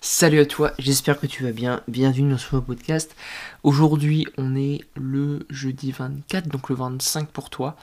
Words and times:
Salut 0.00 0.40
à 0.40 0.46
toi, 0.46 0.72
j'espère 0.78 1.20
que 1.20 1.26
tu 1.26 1.42
vas 1.42 1.52
bien. 1.52 1.82
Bienvenue 1.86 2.30
dans 2.30 2.38
ce 2.38 2.54
nouveau 2.54 2.66
podcast. 2.66 3.14
Aujourd'hui, 3.64 4.26
on 4.38 4.56
est 4.56 4.80
le 4.94 5.46
jeudi 5.50 5.92
24, 5.92 6.48
donc 6.48 6.70
le 6.70 6.76
25 6.76 7.28
pour 7.28 7.50
toi. 7.50 7.76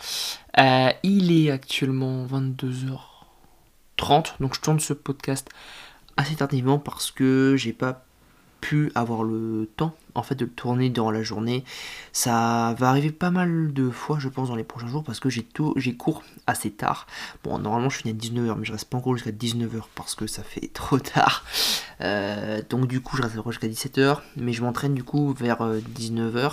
Euh, 0.58 0.90
il 1.04 1.32
est 1.32 1.52
actuellement 1.52 2.26
22h30, 2.26 4.34
donc 4.40 4.56
je 4.56 4.62
tourne 4.62 4.80
ce 4.80 4.94
podcast 4.94 5.50
assez 6.16 6.36
tardivement 6.36 6.80
parce 6.80 7.12
que 7.12 7.56
j'ai 7.56 7.74
pas 7.74 8.07
pu 8.62 8.92
avoir 8.96 9.24
le 9.24 9.70
temps 9.78 9.96
en 10.16 10.24
fait 10.24 10.36
de 10.36 10.46
le 10.46 10.52
tourner 10.52 10.90
durant 10.90 11.12
la 11.12 11.24
journée. 11.24 11.64
Ça 12.12 12.76
va 12.78 12.90
arriver 12.90 13.12
pas 13.12 13.32
mal 13.32 13.74
de 13.74 13.90
fois 13.90 14.18
je 14.20 14.30
pense 14.30 14.50
dans 14.50 14.56
les 14.56 14.64
prochains 14.64 14.88
jours 14.88 15.04
parce 15.04 15.20
que 15.20 15.30
j'ai 15.30 15.44
tout 15.44 15.74
j'ai 15.78 15.96
cours 15.96 16.24
assez 16.48 16.72
tard. 16.72 17.08
Bon 17.44 17.60
normalement 17.60 17.90
je 17.90 17.98
finis 17.98 18.14
à 18.14 18.18
19h 18.18 18.58
mais 18.58 18.66
je 18.66 18.72
reste 18.72 18.90
pas 18.90 18.98
encore 18.98 19.16
jusqu'à 19.16 19.32
19h 19.32 19.84
parce 19.96 20.16
que 20.16 20.28
ça 20.28 20.44
fait 20.44 20.68
trop 20.74 21.00
tard. 21.00 21.46
Euh, 22.02 22.62
donc 22.70 22.88
du 22.88 23.02
coup 23.02 23.18
je 23.18 23.22
reste 23.22 23.36
jusqu'à 23.48 23.68
17h 23.68 24.20
mais 24.38 24.54
je 24.54 24.64
m'entraîne 24.64 24.94
du 24.94 25.04
coup 25.04 25.34
vers 25.34 25.62
19h. 25.62 26.38
Euh, 26.38 26.50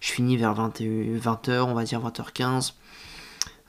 je 0.00 0.12
finis 0.12 0.36
vers 0.36 0.54
20, 0.54 0.80
20h 0.80 1.60
on 1.62 1.74
va 1.74 1.84
dire 1.84 2.00
20h15. 2.00 2.72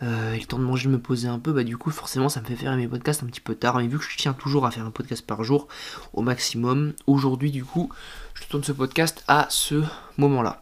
Euh, 0.04 0.34
et 0.34 0.40
le 0.40 0.46
temps 0.46 0.60
de 0.60 0.64
manger, 0.64 0.88
de 0.88 0.94
me 0.94 1.00
poser 1.00 1.28
un 1.28 1.40
peu, 1.40 1.52
bah 1.52 1.64
du 1.64 1.76
coup 1.76 1.90
forcément 1.90 2.30
ça 2.30 2.40
me 2.42 2.46
fait 2.46 2.56
faire 2.56 2.76
mes 2.76 2.88
podcasts 2.88 3.24
un 3.24 3.28
petit 3.28 3.42
peu 3.42 3.56
tard. 3.56 3.78
Mais 3.78 3.88
vu 3.88 3.98
que 3.98 4.06
je 4.08 4.18
tiens 4.18 4.34
toujours 4.34 4.66
à 4.66 4.72
faire 4.72 4.86
un 4.86 4.92
podcast 4.92 5.26
par 5.26 5.44
jour 5.44 5.68
au 6.14 6.22
maximum, 6.22 6.94
aujourd'hui 7.08 7.52
du 7.52 7.66
coup 7.66 7.90
je 8.36 8.44
tourne 8.46 8.64
ce 8.64 8.72
podcast 8.72 9.24
à 9.28 9.48
ce 9.50 9.84
moment-là. 10.18 10.62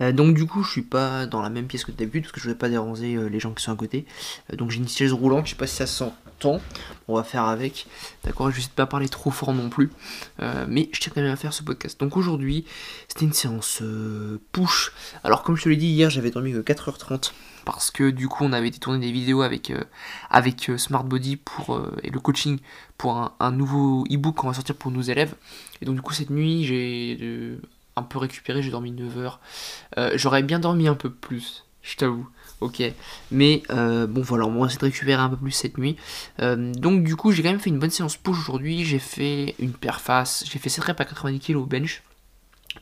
Euh, 0.00 0.12
donc 0.12 0.34
du 0.34 0.46
coup 0.46 0.62
je 0.62 0.70
suis 0.70 0.82
pas 0.82 1.26
dans 1.26 1.42
la 1.42 1.50
même 1.50 1.66
pièce 1.66 1.84
que 1.84 1.90
d'habitude 1.92 2.22
parce 2.22 2.32
que 2.32 2.40
je 2.40 2.44
voulais 2.44 2.58
pas 2.58 2.68
déranger 2.68 3.16
euh, 3.16 3.28
les 3.28 3.40
gens 3.40 3.52
qui 3.52 3.62
sont 3.62 3.72
à 3.72 3.76
côté. 3.76 4.06
donc 4.56 4.70
j'ai 4.70 4.78
une 4.78 4.88
chaise 4.88 5.12
roulante, 5.12 5.44
je 5.46 5.50
sais 5.50 5.56
pas 5.56 5.66
si 5.66 5.76
ça 5.76 5.86
s'entend. 5.86 6.60
On 7.08 7.16
va 7.16 7.24
faire 7.24 7.44
avec. 7.44 7.88
D'accord, 8.24 8.48
je 8.48 8.52
vais 8.54 8.58
essayer 8.58 8.70
de 8.70 8.76
pas 8.76 8.86
parler 8.86 9.08
trop 9.08 9.30
fort 9.30 9.52
non 9.52 9.68
plus. 9.68 9.90
mais 10.68 10.88
je 10.92 11.00
tiens 11.00 11.12
quand 11.14 11.20
même 11.20 11.32
à 11.32 11.36
faire 11.36 11.52
ce 11.52 11.62
podcast. 11.62 12.00
Donc 12.00 12.16
aujourd'hui 12.16 12.64
c'était 13.08 13.26
une 13.26 13.34
séance 13.34 13.82
push. 14.52 14.92
Alors 15.24 15.42
comme 15.42 15.56
je 15.56 15.64
te 15.64 15.68
l'ai 15.68 15.76
dit 15.76 15.88
hier 15.88 16.08
j'avais 16.08 16.30
dormi 16.30 16.52
que 16.52 16.60
4h30 16.60 17.32
parce 17.68 17.90
que 17.90 18.08
du 18.08 18.28
coup 18.28 18.44
on 18.44 18.54
avait 18.54 18.68
été 18.68 18.78
tourner 18.78 18.98
des 18.98 19.12
vidéos 19.12 19.42
avec, 19.42 19.68
euh, 19.68 19.84
euh, 20.34 20.78
Smart 20.78 21.04
Body 21.04 21.36
pour, 21.36 21.76
euh, 21.76 21.94
et 22.02 22.08
le 22.08 22.18
coaching 22.18 22.60
pour 22.96 23.30
un, 23.38 23.52
nouveau 23.52 24.04
e-book 24.10 24.36
qu'on 24.36 24.46
va 24.46 24.54
sortir 24.54 24.74
pour 24.74 24.90
nos 24.90 25.02
élèves. 25.02 25.34
Et 25.82 25.84
donc 25.84 25.94
du 25.94 26.00
coup 26.00 26.14
cette 26.14 26.30
nuit 26.30 26.64
j'ai 26.64 27.58
un 27.94 28.02
peu 28.02 28.18
récupéré, 28.18 28.62
j'ai 28.62 28.70
dormi 28.70 28.90
9 28.90 29.18
heures. 29.18 29.40
J'aurais 30.14 30.42
bien 30.42 30.58
dormi 30.58 30.88
un 30.88 30.94
peu 30.94 31.10
plus, 31.10 31.66
je 31.82 31.96
t'avoue. 31.96 32.26
Ok, 32.62 32.82
mais 33.30 33.62
bon 33.68 34.22
voilà, 34.22 34.46
on 34.46 34.58
va 34.58 34.66
essayer 34.66 34.78
de 34.78 34.86
récupérer 34.86 35.20
un 35.20 35.28
peu 35.28 35.36
plus 35.36 35.52
cette 35.52 35.76
nuit. 35.76 35.98
donc 36.38 37.04
du 37.04 37.16
coup 37.16 37.32
j'ai 37.32 37.42
quand 37.42 37.50
même 37.50 37.60
fait 37.60 37.68
une 37.68 37.78
bonne 37.78 37.90
séance 37.90 38.16
push 38.16 38.38
aujourd'hui, 38.38 38.86
j'ai 38.86 38.98
fait 38.98 39.54
une 39.58 39.74
face, 39.92 40.42
j'ai 40.50 40.58
fait 40.58 40.70
7 40.70 40.84
reps 40.84 41.00
à 41.02 41.04
90 41.04 41.38
kg 41.38 41.56
au 41.56 41.66
bench. 41.66 42.02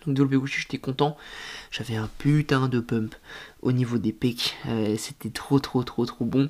Donc 0.07 0.31
de 0.31 0.39
couché, 0.39 0.61
j'étais 0.61 0.79
content. 0.79 1.17
J'avais 1.71 1.97
un 1.97 2.09
putain 2.19 2.69
de 2.69 2.81
pump 2.81 3.15
au 3.63 3.73
niveau 3.73 3.99
des 3.99 4.13
pecs. 4.13 4.55
Euh, 4.67 4.97
c'était 4.99 5.31
trop 5.31 5.59
trop 5.59 5.83
trop 5.83 6.07
trop 6.07 6.25
bon. 6.25 6.49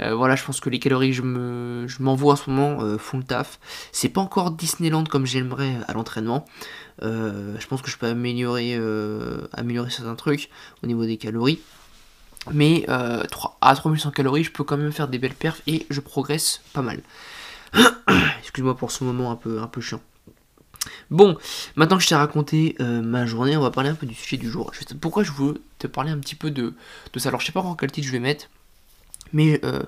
Euh, 0.00 0.14
voilà, 0.14 0.36
je 0.36 0.44
pense 0.44 0.60
que 0.60 0.70
les 0.70 0.78
calories 0.78 1.12
je 1.12 1.22
me 1.22 1.86
je 1.88 2.02
m'envoie 2.02 2.34
en 2.34 2.36
ce 2.36 2.50
moment 2.50 2.82
euh, 2.82 2.98
font 2.98 3.18
le 3.18 3.24
taf. 3.24 3.58
C'est 3.92 4.08
pas 4.08 4.20
encore 4.20 4.52
Disneyland 4.52 5.04
comme 5.04 5.26
j'aimerais 5.26 5.76
à 5.88 5.92
l'entraînement. 5.92 6.44
je 7.02 7.66
pense 7.66 7.82
que 7.82 7.90
je 7.90 7.98
peux 7.98 8.06
améliorer, 8.06 8.78
améliorer 9.52 9.90
certains 9.90 10.14
trucs 10.14 10.48
au 10.82 10.86
niveau 10.86 11.04
des 11.04 11.16
calories. 11.16 11.60
Mais 12.52 12.84
à 12.88 13.22
3100 13.74 14.10
calories, 14.10 14.44
je 14.44 14.52
peux 14.52 14.64
quand 14.64 14.76
même 14.76 14.92
faire 14.92 15.08
des 15.08 15.18
belles 15.18 15.34
perfs 15.34 15.62
et 15.66 15.86
je 15.90 16.00
progresse 16.00 16.60
pas 16.72 16.82
mal. 16.82 17.00
Excuse-moi 18.40 18.76
pour 18.76 18.92
ce 18.92 19.02
moment 19.02 19.30
un 19.32 19.36
peu, 19.36 19.60
un 19.60 19.66
peu 19.66 19.80
chiant. 19.80 20.00
Bon, 21.10 21.36
maintenant 21.76 21.96
que 21.96 22.02
je 22.02 22.08
t'ai 22.08 22.14
raconté 22.14 22.76
euh, 22.80 23.02
ma 23.02 23.26
journée, 23.26 23.56
on 23.56 23.60
va 23.60 23.70
parler 23.70 23.90
un 23.90 23.94
peu 23.94 24.06
du 24.06 24.14
sujet 24.14 24.36
du 24.36 24.50
jour. 24.50 24.72
pourquoi 25.00 25.22
je 25.22 25.32
veux 25.32 25.62
te 25.78 25.86
parler 25.86 26.10
un 26.10 26.18
petit 26.18 26.34
peu 26.34 26.50
de, 26.50 26.74
ça 27.16 27.28
Alors, 27.28 27.40
je 27.40 27.46
sais 27.46 27.52
pas 27.52 27.60
encore 27.60 27.76
quel 27.76 27.90
titre 27.90 28.06
je 28.06 28.12
vais 28.12 28.20
mettre, 28.20 28.48
mais 29.32 29.60
euh, 29.64 29.82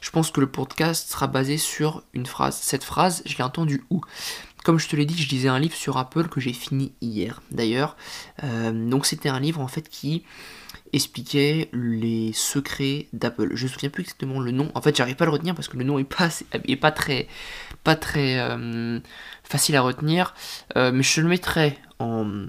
je 0.00 0.10
pense 0.10 0.30
que 0.30 0.40
le 0.40 0.46
podcast 0.46 1.10
sera 1.10 1.26
basé 1.26 1.58
sur 1.58 2.02
une 2.12 2.26
phrase. 2.26 2.56
Cette 2.56 2.84
phrase, 2.84 3.22
je 3.26 3.36
l'ai 3.36 3.44
entendue 3.44 3.84
où? 3.90 4.00
Comme 4.64 4.78
je 4.78 4.88
te 4.88 4.96
l'ai 4.96 5.04
dit, 5.04 5.20
je 5.20 5.28
lisais 5.28 5.48
un 5.48 5.58
livre 5.58 5.76
sur 5.76 5.98
Apple 5.98 6.28
que 6.28 6.40
j'ai 6.40 6.54
fini 6.54 6.92
hier, 7.02 7.42
d'ailleurs. 7.50 7.96
Euh, 8.42 8.72
donc, 8.72 9.04
c'était 9.04 9.28
un 9.28 9.40
livre 9.40 9.60
en 9.60 9.68
fait 9.68 9.88
qui 9.88 10.24
expliquait 10.94 11.68
les 11.72 12.32
secrets 12.32 13.08
d'Apple. 13.12 13.50
Je 13.54 13.64
me 13.64 13.68
souviens 13.68 13.90
plus 13.90 14.02
exactement 14.02 14.40
le 14.40 14.52
nom. 14.52 14.70
En 14.74 14.80
fait, 14.80 14.96
j'arrive 14.96 15.16
pas 15.16 15.24
à 15.24 15.26
le 15.26 15.32
retenir 15.32 15.54
parce 15.54 15.68
que 15.68 15.76
le 15.76 15.84
nom 15.84 15.98
est 15.98 16.04
pas, 16.04 16.28
est 16.52 16.76
pas 16.76 16.92
très, 16.92 17.26
pas 17.82 17.96
très 17.96 18.38
euh, 18.38 19.00
facile 19.42 19.76
à 19.76 19.82
retenir. 19.82 20.34
Euh, 20.76 20.92
mais 20.92 21.02
je 21.02 21.20
le 21.20 21.28
mettrai 21.28 21.78
en, 21.98 22.46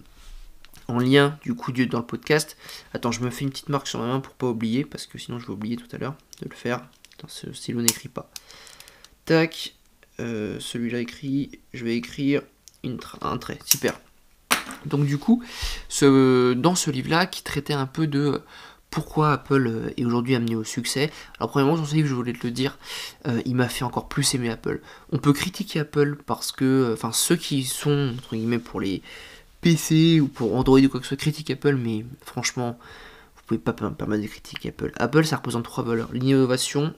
en 0.87 0.99
lien 0.99 1.37
du 1.41 1.55
coup 1.55 1.71
dans 1.71 1.99
le 1.99 2.05
podcast. 2.05 2.55
Attends, 2.93 3.11
je 3.11 3.21
me 3.21 3.31
fais 3.31 3.45
une 3.45 3.49
petite 3.49 3.69
marque 3.69 3.87
sur 3.87 3.99
ma 3.99 4.07
main 4.07 4.19
pour 4.19 4.33
pas 4.35 4.47
oublier 4.47 4.85
parce 4.85 5.07
que 5.07 5.17
sinon 5.17 5.39
je 5.39 5.47
vais 5.47 5.53
oublier 5.53 5.75
tout 5.75 5.93
à 5.93 5.97
l'heure 5.97 6.15
de 6.41 6.47
le 6.47 6.55
faire. 6.55 6.87
Attends, 7.17 7.27
ce 7.27 7.51
stylo 7.51 7.81
n'écrit 7.81 8.09
pas. 8.09 8.29
Tac. 9.25 9.73
Euh, 10.19 10.59
celui-là 10.59 10.99
écrit. 10.99 11.59
Je 11.73 11.83
vais 11.83 11.97
écrire 11.97 12.41
une 12.83 12.99
un 13.21 13.37
trait. 13.37 13.59
Super. 13.65 13.99
Donc 14.85 15.05
du 15.05 15.17
coup, 15.17 15.43
dans 16.01 16.75
ce 16.75 16.89
livre-là, 16.89 17.25
qui 17.25 17.43
traitait 17.43 17.73
un 17.73 17.87
peu 17.87 18.07
de 18.07 18.41
pourquoi 18.95 19.33
Apple 19.33 19.67
euh, 19.67 19.89
est 19.97 20.05
aujourd'hui 20.05 20.35
amené 20.35 20.55
au 20.55 20.63
succès. 20.63 21.11
Alors 21.37 21.49
premièrement, 21.49 21.75
dans 21.75 21.83
ce 21.83 21.95
livre, 21.95 22.07
je 22.07 22.13
voulais 22.13 22.31
te 22.31 22.47
le 22.47 22.51
dire, 22.51 22.77
euh, 23.27 23.41
il 23.45 23.53
m'a 23.53 23.67
fait 23.67 23.83
encore 23.83 24.07
plus 24.07 24.35
aimer 24.35 24.49
Apple. 24.49 24.79
On 25.11 25.17
peut 25.17 25.33
critiquer 25.33 25.81
Apple 25.81 26.15
parce 26.25 26.53
que, 26.53 26.63
euh, 26.63 26.93
enfin, 26.93 27.11
ceux 27.11 27.35
qui 27.35 27.65
sont, 27.65 28.13
entre 28.17 28.37
guillemets, 28.37 28.57
pour 28.57 28.79
les 28.79 29.01
PC 29.59 30.21
ou 30.21 30.29
pour 30.29 30.55
Android 30.55 30.79
ou 30.79 30.87
quoi 30.87 31.01
que 31.01 31.05
ce 31.05 31.09
soit, 31.09 31.17
critiquent 31.17 31.51
Apple, 31.51 31.75
mais 31.75 32.05
franchement, 32.23 32.79
vous 33.35 33.41
pouvez 33.45 33.59
pas 33.59 33.73
permettre 33.73 34.23
de 34.23 34.27
critiquer 34.27 34.69
Apple. 34.69 34.93
Apple, 34.95 35.25
ça 35.25 35.35
représente 35.35 35.65
trois 35.65 35.83
valeurs. 35.83 36.09
L'innovation, 36.13 36.93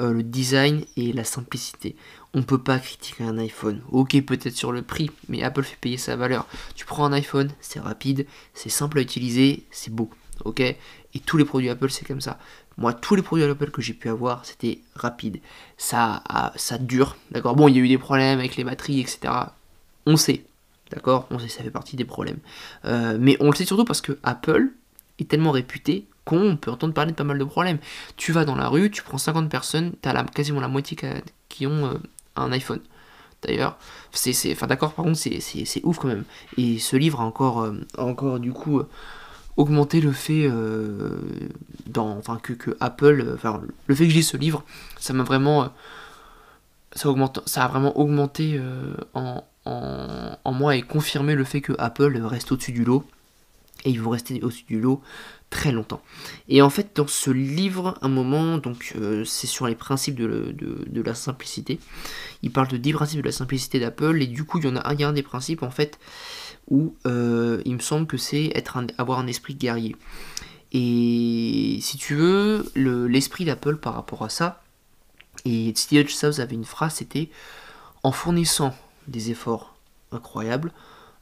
euh, 0.00 0.12
le 0.12 0.22
design 0.22 0.84
et 0.96 1.12
la 1.12 1.24
simplicité. 1.24 1.96
On 2.32 2.38
ne 2.38 2.44
peut 2.44 2.62
pas 2.62 2.78
critiquer 2.78 3.24
un 3.24 3.38
iPhone. 3.38 3.82
Ok, 3.90 4.20
peut-être 4.22 4.56
sur 4.56 4.72
le 4.72 4.82
prix, 4.82 5.10
mais 5.28 5.42
Apple 5.42 5.64
fait 5.64 5.76
payer 5.80 5.96
sa 5.96 6.16
valeur. 6.16 6.46
Tu 6.76 6.84
prends 6.84 7.04
un 7.04 7.12
iPhone, 7.12 7.50
c'est 7.60 7.80
rapide, 7.80 8.26
c'est 8.54 8.68
simple 8.68 8.98
à 8.98 9.02
utiliser, 9.02 9.64
c'est 9.70 9.92
beau. 9.92 10.10
Ok? 10.44 10.60
Et 10.60 11.18
tous 11.26 11.36
les 11.36 11.44
produits 11.44 11.70
Apple, 11.70 11.90
c'est 11.90 12.06
comme 12.06 12.20
ça. 12.20 12.38
Moi, 12.78 12.92
tous 12.94 13.14
les 13.14 13.22
produits 13.22 13.44
Apple 13.44 13.70
que 13.70 13.82
j'ai 13.82 13.94
pu 13.94 14.08
avoir, 14.08 14.44
c'était 14.46 14.80
rapide. 14.94 15.40
Ça, 15.76 16.22
ça 16.56 16.78
dure. 16.78 17.16
D'accord? 17.30 17.56
Bon, 17.56 17.68
il 17.68 17.76
y 17.76 17.78
a 17.78 17.82
eu 17.82 17.88
des 17.88 17.98
problèmes 17.98 18.38
avec 18.38 18.56
les 18.56 18.64
batteries, 18.64 19.00
etc. 19.00 19.32
On 20.06 20.16
sait. 20.16 20.44
D'accord? 20.90 21.26
On 21.30 21.38
sait, 21.38 21.48
ça 21.48 21.62
fait 21.62 21.70
partie 21.70 21.96
des 21.96 22.04
problèmes. 22.04 22.38
Euh, 22.84 23.18
mais 23.20 23.36
on 23.40 23.50
le 23.50 23.56
sait 23.56 23.64
surtout 23.64 23.84
parce 23.84 24.00
que 24.00 24.18
Apple 24.22 24.70
est 25.18 25.28
tellement 25.28 25.50
réputé 25.50 26.06
on 26.32 26.56
peut 26.56 26.70
entendre 26.70 26.94
parler 26.94 27.12
de 27.12 27.16
pas 27.16 27.24
mal 27.24 27.38
de 27.38 27.44
problèmes. 27.44 27.78
Tu 28.16 28.32
vas 28.32 28.44
dans 28.44 28.54
la 28.54 28.68
rue, 28.68 28.90
tu 28.90 29.02
prends 29.02 29.18
50 29.18 29.48
personnes, 29.48 29.92
tu 30.02 30.08
as 30.08 30.24
quasiment 30.24 30.60
la 30.60 30.68
moitié 30.68 30.96
qui 31.48 31.66
ont 31.66 31.86
euh, 31.86 31.94
un 32.36 32.52
iPhone. 32.52 32.80
D'ailleurs, 33.42 33.78
c'est, 34.12 34.52
enfin 34.52 34.66
d'accord, 34.66 34.92
par 34.92 35.04
contre, 35.04 35.18
c'est, 35.18 35.80
ouf 35.84 35.98
quand 35.98 36.08
même. 36.08 36.24
Et 36.58 36.78
ce 36.78 36.96
livre 36.96 37.20
a 37.20 37.24
encore, 37.24 37.62
euh, 37.62 37.72
encore 37.96 38.38
du 38.38 38.52
coup, 38.52 38.78
euh, 38.80 38.88
augmenté 39.56 40.00
le 40.00 40.12
fait, 40.12 40.48
dans, 41.86 42.16
enfin, 42.18 42.38
que, 42.42 42.76
Apple, 42.80 43.32
enfin, 43.34 43.62
le 43.86 43.94
fait 43.94 44.06
que 44.06 44.12
j'ai 44.12 44.22
ce 44.22 44.36
livre, 44.36 44.64
ça 44.98 45.12
m'a 45.12 45.22
vraiment, 45.22 45.70
ça, 46.94 47.08
augmente, 47.08 47.40
ça 47.46 47.64
a 47.64 47.68
vraiment 47.68 47.98
augmenté 47.98 48.60
en, 49.14 49.42
en 49.66 50.52
moi 50.52 50.76
et 50.76 50.82
confirmé 50.82 51.34
le 51.34 51.44
fait 51.44 51.60
que 51.60 51.74
Apple 51.78 52.18
reste 52.22 52.52
au-dessus 52.52 52.72
du 52.72 52.84
lot. 52.84 53.04
Et 53.84 53.90
ils 53.90 54.00
vont 54.00 54.10
rester 54.10 54.42
au-dessus 54.42 54.64
du 54.64 54.80
lot 54.80 55.00
très 55.48 55.72
longtemps. 55.72 56.02
Et 56.48 56.62
en 56.62 56.70
fait, 56.70 56.92
dans 56.94 57.06
ce 57.06 57.30
livre, 57.30 57.98
un 58.02 58.08
moment, 58.08 58.58
donc 58.58 58.92
euh, 58.96 59.24
c'est 59.24 59.46
sur 59.46 59.66
les 59.66 59.74
principes 59.74 60.14
de, 60.14 60.54
la 61.04 61.14
simplicité. 61.14 61.80
Il 62.42 62.52
parle 62.52 62.68
de 62.68 62.76
10 62.76 62.92
principes 62.92 63.20
de 63.20 63.26
la 63.26 63.32
simplicité 63.32 63.80
d'Apple, 63.80 64.22
et 64.22 64.26
du 64.26 64.44
coup, 64.44 64.58
il 64.58 64.64
y 64.64 64.68
en 64.68 64.76
a 64.76 64.88
un 64.88 65.12
des 65.12 65.22
principes, 65.22 65.62
en 65.62 65.70
fait, 65.70 65.98
où 66.68 66.94
euh, 67.06 67.62
il 67.64 67.74
me 67.74 67.80
semble 67.80 68.06
que 68.06 68.16
c'est 68.16 68.52
être 68.54 68.78
avoir 68.96 69.18
un 69.18 69.26
esprit 69.26 69.54
guerrier. 69.54 69.96
Et 70.72 71.78
si 71.80 71.98
tu 71.98 72.14
veux, 72.14 72.70
l'esprit 72.76 73.44
d'Apple 73.44 73.76
par 73.76 73.94
rapport 73.94 74.22
à 74.22 74.28
ça, 74.28 74.62
et 75.44 75.72
Steve 75.74 76.06
Jobs 76.06 76.38
avait 76.38 76.54
une 76.54 76.64
phrase, 76.64 76.94
c'était 76.94 77.28
en 78.02 78.12
fournissant 78.12 78.74
des 79.08 79.30
efforts 79.30 79.74
incroyables, 80.12 80.72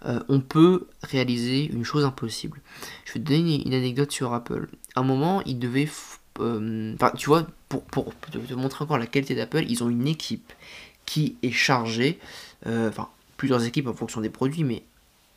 euh, 0.06 0.20
on 0.28 0.40
peut 0.40 0.86
réaliser 1.02 1.64
une 1.64 1.84
chose 1.84 2.04
impossible. 2.04 2.60
Je 3.04 3.14
vais 3.14 3.20
te 3.20 3.24
donner 3.24 3.62
une, 3.64 3.74
anecdote 3.74 4.12
sur 4.12 4.32
Apple. 4.32 4.68
À 4.94 5.00
un 5.00 5.04
moment, 5.04 5.42
ils 5.42 5.58
devaient... 5.58 5.88
Euh, 6.40 6.94
tu 7.16 7.26
vois, 7.26 7.46
pour, 7.68 7.84
te, 8.30 8.54
montrer 8.54 8.84
encore 8.84 8.98
la 8.98 9.06
qualité 9.06 9.34
d'Apple, 9.34 9.64
ils 9.68 9.82
ont 9.82 9.88
une 9.88 10.06
équipe 10.06 10.52
qui 11.04 11.36
est 11.42 11.50
chargée, 11.50 12.18
euh, 12.66 12.88
enfin 12.88 13.08
plusieurs 13.36 13.64
équipes 13.64 13.88
en 13.88 13.94
fonction 13.94 14.20
des 14.20 14.30
produits, 14.30 14.62
mais 14.62 14.84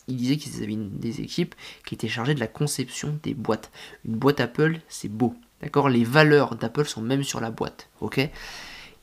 ils 0.08 0.16
disaient 0.16 0.38
qu'ils 0.38 0.62
avaient 0.62 0.76
des 0.76 1.22
équipes 1.22 1.56
qui 1.86 1.96
étaient 1.96 2.08
chargées 2.08 2.36
de 2.36 2.40
la 2.40 2.48
conception 2.48 3.18
des 3.24 3.34
boîtes. 3.34 3.72
Une 4.06 4.16
boîte 4.16 4.40
Apple, 4.40 4.80
c'est 4.90 5.10
beau. 5.10 5.36
D'accord? 5.62 5.90
Les 5.90 6.04
valeurs 6.04 6.56
d'Apple 6.56 6.86
sont 6.86 7.02
même 7.02 7.24
sur 7.24 7.40
la 7.40 7.52
boîte. 7.52 7.90
Ok? 8.00 8.20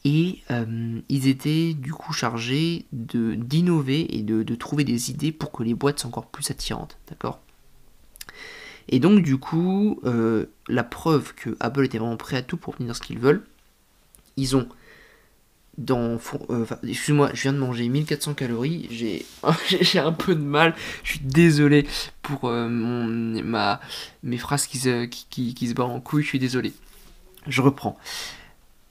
Et 0.05 0.41
euh, 0.51 1.01
ils 1.09 1.27
étaient 1.27 1.75
du 1.75 1.93
coup 1.93 2.13
chargés 2.13 2.87
d'innover 2.93 4.17
et 4.17 4.23
de, 4.23 4.43
de, 4.43 4.55
trouver 4.55 4.85
des 4.85 5.11
idées 5.11 5.33
pour 5.33 5.51
que 5.51 5.63
les 5.63 5.75
boîtes 5.75 5.99
soient 5.99 6.09
encore 6.09 6.27
plus 6.27 6.51
attirantes, 6.51 6.99
d'accord? 7.09 7.41
Et 8.89 9.01
donc 9.01 9.23
du 9.23 9.37
coup, 9.37 10.01
euh, 10.05 10.47
la 10.69 10.85
preuve 10.85 11.35
que 11.35 11.57
Apple 11.61 11.85
était 11.85 11.99
vraiment 11.99 12.17
prêt 12.17 12.37
à 12.37 12.43
tout 12.43 12.57
pour 12.57 12.77
venir 12.77 12.97
ce 12.97 13.03
qu'ils 13.03 13.19
veulent, 13.19 13.45
ils 14.37 14.57
ont 14.57 14.69
dans 15.79 16.19
euh, 16.51 16.67
excuse-moi 16.83 17.31
je 17.35 17.43
viens 17.43 17.53
de 17.53 17.59
manger 17.59 17.89
1400 17.89 18.35
calories 18.35 18.89
j'ai 18.91 19.25
j'ai 19.81 20.01
un 20.01 20.11
peu 20.11 20.35
de 20.35 20.43
mal 20.43 20.75
je 21.05 21.13
suis 21.13 21.21
désolé 21.21 21.87
pour 22.21 22.47
euh, 22.47 22.69
mon, 22.69 23.05
ma 23.45 23.81
mes 24.25 24.39
phrases 24.39 24.67
qui 24.67 24.79
se, 24.79 25.05
qui, 25.05 25.55
qui, 25.55 25.69
se 25.69 25.75
barrent 25.75 25.91
en 25.91 26.01
couille 26.01 26.25
je 26.25 26.29
suis 26.29 26.39
désolé. 26.41 26.73
Je 27.47 27.63
reprends 27.63 27.97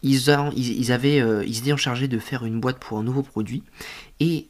ils, 0.03 0.29
ont, 0.31 0.51
ils, 0.55 0.91
avaient 0.91 1.19
euh, 1.19 1.43
ils 1.45 1.59
étaient 1.59 2.07
de 2.07 2.19
faire 2.19 2.45
une 2.45 2.59
boîte 2.59 2.79
pour 2.79 2.99
un 2.99 3.03
nouveau 3.03 3.23
produit 3.23 3.63
et 4.19 4.47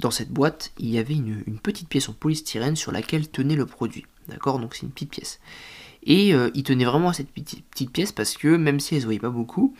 dans 0.00 0.10
cette 0.10 0.30
boîte 0.30 0.72
il 0.78 0.88
y 0.90 0.98
avait 0.98 1.14
une, 1.14 1.58
petite 1.62 1.88
pièce 1.88 2.08
en 2.08 2.12
polystyrène 2.12 2.76
sur 2.76 2.92
laquelle 2.92 3.28
tenait 3.28 3.56
le 3.56 3.66
produit 3.66 4.06
d'accord? 4.28 4.58
Donc 4.58 4.74
c'est 4.74 4.82
une 4.82 4.92
petite 4.92 5.10
pièce 5.10 5.40
et 6.06 6.32
euh, 6.32 6.50
il 6.54 6.62
tenait 6.62 6.84
vraiment 6.84 7.08
à 7.08 7.12
cette 7.12 7.30
petite, 7.30 7.90
pièce 7.92 8.12
parce 8.12 8.36
que 8.36 8.56
même 8.56 8.80
si 8.80 8.94
elle 8.94 9.00
se 9.00 9.06
voyait 9.06 9.20
pas 9.20 9.28
beaucoup, 9.28 9.74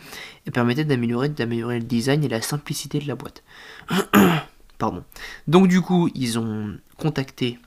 elle 0.45 0.53
permettait 0.53 0.85
d'améliorer, 0.85 1.29
d'améliorer 1.29 1.79
le 1.79 1.85
design 1.85 2.23
et 2.25 2.29
la 2.29 2.43
simplicité 2.43 2.99
de 2.99 3.07
la 3.07 3.15
boîte. 3.15 3.45
Pardon. 4.79 5.05
Donc 5.47 5.69
du 5.69 5.81
coup, 5.81 6.11
ils 6.15 6.39
ont 6.39 6.77
contacté 6.99 7.59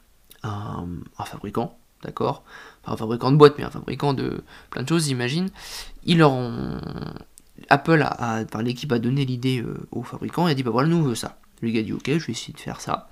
un, 0.43 0.85
fabricant, 1.25 1.77
d'accord? 2.03 2.43
Un 2.85 2.97
fabricant 2.97 3.31
de 3.31 3.37
boîtes, 3.37 3.57
mais 3.57 3.63
un 3.63 3.69
fabricant 3.71 4.13
de 4.13 4.43
plein 4.69 4.83
de 4.83 4.89
choses, 4.89 5.07
j'imagine. 5.07 5.49
Ils 6.03 6.17
leur 6.17 6.33
ont... 6.33 6.81
Apple, 7.69 8.01
a, 8.01 8.45
l'équipe 8.61 8.91
a 8.91 8.99
donné 8.99 9.25
l'idée 9.25 9.61
euh, 9.61 9.87
au 9.91 10.03
fabricant 10.03 10.47
et 10.47 10.51
a 10.51 10.53
dit 10.53 10.63
bah 10.63 10.71
voilà, 10.71 10.87
nous 10.87 10.97
on 10.97 11.03
veut 11.03 11.15
ça. 11.15 11.39
Le 11.61 11.69
gars 11.71 11.81
dit 11.81 11.93
ok, 11.93 12.05
je 12.05 12.25
vais 12.25 12.31
essayer 12.31 12.53
de 12.53 12.59
faire 12.59 12.81
ça. 12.81 13.09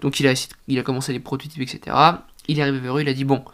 Donc 0.00 0.20
il 0.20 0.28
a, 0.28 0.82
commencé 0.82 1.12
les 1.12 1.20
prototypes, 1.20 1.62
etc. 1.62 1.96
Il 2.48 2.58
est 2.58 2.62
arrivé 2.62 2.78
vers 2.78 2.96
eux, 2.96 3.00
il 3.00 3.08
a 3.08 3.14
dit 3.14 3.24
bon, 3.24 3.44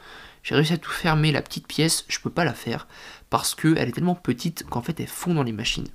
j'ai 0.43 0.55
réussi 0.55 0.73
à 0.73 0.79
tout 0.79 0.91
fermer, 0.91 1.33
la 1.33 1.43
petite 1.43 1.67
pièce, 1.67 2.05
je 2.09 2.19
peux 2.19 2.31
pas 2.31 2.45
la 2.45 2.55
faire 2.55 2.87
parce 3.31 3.55
qu'elle 3.55 3.89
est 3.89 3.93
tellement 3.93 4.15
petite 4.15 4.65
qu'en 4.69 4.83
fait 4.83 4.99
elle 5.01 5.07
fond 5.07 5.35
dans 5.35 5.43
les 5.43 5.53
machines. 5.53 5.89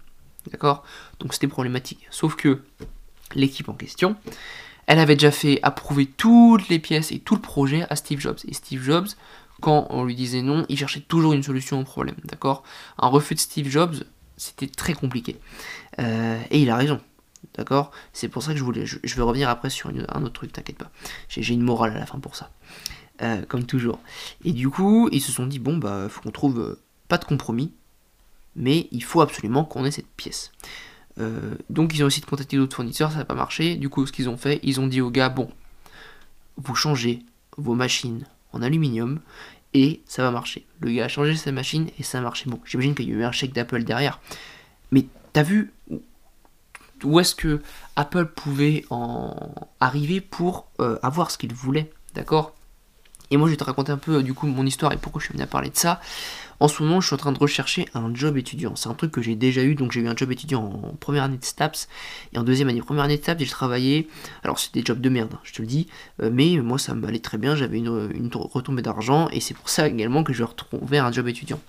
D'accord? 0.51 0.83
Donc 1.19 1.33
c'était 1.33 1.47
problématique. 1.47 2.07
Sauf 2.09 2.35
que 2.35 2.61
l'équipe 3.35 3.67
en 3.69 3.73
question, 3.73 4.15
elle 4.85 4.99
avait 4.99 5.15
déjà 5.15 5.31
fait 5.31 5.59
approuver 5.63 6.05
toutes 6.05 6.69
les 6.69 6.79
pièces 6.79 7.11
et 7.11 7.19
tout 7.19 7.35
le 7.35 7.41
projet 7.41 7.85
à 7.89 7.95
Steve 7.95 8.19
Jobs. 8.19 8.39
Et 8.47 8.53
Steve 8.53 8.81
Jobs, 8.81 9.07
quand 9.61 9.87
on 9.89 10.05
lui 10.05 10.15
disait 10.15 10.41
non, 10.41 10.65
il 10.69 10.77
cherchait 10.77 11.01
toujours 11.01 11.33
une 11.33 11.43
solution 11.43 11.81
au 11.81 11.83
problème. 11.83 12.15
D'accord? 12.23 12.63
Un 12.97 13.07
refus 13.07 13.35
de 13.35 13.39
Steve 13.39 13.67
Jobs, 13.67 13.95
c'était 14.37 14.67
très 14.67 14.93
compliqué. 14.93 15.35
Euh, 15.99 16.39
et 16.51 16.61
il 16.61 16.69
a 16.69 16.75
raison. 16.75 17.01
D'accord? 17.55 17.91
C'est 18.13 18.29
pour 18.29 18.43
ça 18.43 18.53
que 18.53 18.59
je 18.59 18.63
voulais. 18.63 18.85
Je, 18.85 19.15
vais 19.15 19.21
revenir 19.21 19.49
après 19.49 19.69
sur 19.69 19.89
un 19.89 20.23
autre 20.23 20.33
truc, 20.33 20.53
t'inquiète 20.53 20.77
pas. 20.77 20.91
J'ai 21.27 21.53
une 21.53 21.63
morale 21.63 21.95
à 21.95 21.99
la 21.99 22.05
fin 22.05 22.19
pour 22.19 22.35
ça. 22.35 22.51
Euh, 23.21 23.41
comme 23.47 23.65
toujours. 23.65 23.99
Et 24.45 24.53
du 24.53 24.69
coup, 24.69 25.09
ils 25.11 25.21
se 25.21 25.31
sont 25.31 25.47
dit, 25.47 25.59
bon, 25.59 25.77
bah, 25.77 26.07
faut 26.07 26.21
qu'on 26.21 26.31
trouve 26.31 26.59
euh, 26.59 26.79
pas 27.07 27.17
de 27.17 27.25
compromis, 27.25 27.73
mais 28.55 28.87
il 28.91 29.03
faut 29.03 29.21
absolument 29.21 29.65
qu'on 29.65 29.85
ait 29.85 29.91
cette 29.91 30.07
pièce. 30.07 30.51
Donc 31.71 31.95
ils 31.95 32.03
ont 32.03 32.07
essayé 32.07 32.21
de 32.21 32.29
contacter 32.29 32.57
d'autres 32.57 32.75
fournisseurs, 32.75 33.11
ça 33.11 33.17
n'a 33.17 33.25
pas 33.25 33.33
marché. 33.33 33.75
Du 33.75 33.89
coup, 33.89 34.05
ce 34.05 34.11
qu'ils 34.11 34.29
ont 34.29 34.37
fait, 34.37 34.59
ils 34.61 34.79
ont 34.79 34.85
dit 34.85 35.01
aux 35.01 35.09
gars, 35.09 35.29
bon, 35.29 35.49
vous 36.57 36.75
changez 36.75 37.23
vos 37.57 37.73
machines 37.73 38.23
en 38.53 38.61
aluminium 38.61 39.19
et 39.73 40.01
ça 40.05 40.23
va 40.23 40.31
marcher. 40.31 40.65
Le 40.79 40.91
gars 40.91 41.05
a 41.05 41.07
changé 41.07 41.35
sa 41.35 41.51
machine 41.51 41.89
et 41.99 42.03
ça 42.03 42.19
a 42.19 42.21
marché. 42.21 42.49
Bon, 42.49 42.59
j'imagine 42.65 42.95
qu'il 42.95 43.09
y 43.09 43.13
a 43.13 43.15
eu 43.15 43.23
un 43.23 43.31
chèque 43.31 43.53
d'Apple 43.53 43.83
derrière. 43.83 44.19
Mais 44.91 45.05
t'as 45.33 45.43
vu 45.43 45.73
où 47.03 47.19
est-ce 47.19 47.35
que 47.35 47.61
Apple 47.95 48.25
pouvait 48.25 48.85
en 48.89 49.53
arriver 49.79 50.21
pour 50.21 50.67
avoir 51.03 51.29
ce 51.31 51.37
qu'il 51.37 51.53
voulait, 51.53 51.91
d'accord? 52.15 52.55
Et 53.31 53.37
moi, 53.37 53.47
je 53.47 53.51
vais 53.53 53.57
te 53.57 53.63
raconter 53.63 53.91
un 53.91 53.97
peu 53.97 54.23
du 54.23 54.33
coup 54.33 54.47
mon 54.47 54.65
histoire 54.65 54.93
et 54.93 54.97
pourquoi 54.97 55.19
je 55.19 55.25
suis 55.25 55.33
venu 55.33 55.43
à 55.43 55.47
parler 55.47 55.69
de 55.69 55.77
ça. 55.77 55.99
En 56.59 56.67
ce 56.67 56.81
moment, 56.81 57.01
je 57.01 57.07
suis 57.07 57.13
en 57.13 57.17
train 57.17 57.31
de 57.31 57.37
rechercher 57.37 57.85
un 57.93 58.13
job 58.15 58.35
étudiant. 58.37 58.75
C'est 58.75 58.89
un 58.89 58.95
truc 58.95 59.11
que 59.11 59.21
j'ai 59.21 59.35
déjà 59.35 59.61
eu, 59.63 59.75
donc 59.75 59.91
j'ai 59.91 60.01
eu 60.01 60.07
un 60.07 60.15
job 60.15 60.31
étudiant 60.31 60.63
en 60.63 60.95
première 60.99 61.23
année 61.23 61.37
de 61.37 61.45
STAPS. 61.45 61.87
Et 62.33 62.39
en 62.39 62.43
deuxième 62.43 62.67
année, 62.69 62.81
première 62.81 63.03
année 63.03 63.17
de 63.17 63.21
STAPS, 63.21 63.39
j'ai 63.43 63.49
travaillé. 63.51 64.07
Alors, 64.43 64.57
c'était 64.57 64.79
des 64.79 64.85
jobs 64.85 64.99
de 64.99 65.09
merde, 65.09 65.29
hein, 65.33 65.39
je 65.43 65.53
te 65.53 65.61
le 65.61 65.67
dis. 65.67 65.87
Euh, 66.21 66.31
mais 66.33 66.57
moi, 66.57 66.79
ça 66.79 66.95
m'allait 66.95 67.19
très 67.19 67.37
bien. 67.37 67.55
J'avais 67.55 67.77
une, 67.77 68.09
une 68.15 68.29
retombée 68.33 68.81
d'argent. 68.81 69.29
Et 69.31 69.39
c'est 69.39 69.53
pour 69.53 69.69
ça 69.69 69.87
également 69.87 70.23
que 70.23 70.33
je 70.33 70.39
vais 70.39 70.45
retrouver 70.45 70.97
un 70.97 71.11
job 71.11 71.27
étudiant. 71.27 71.59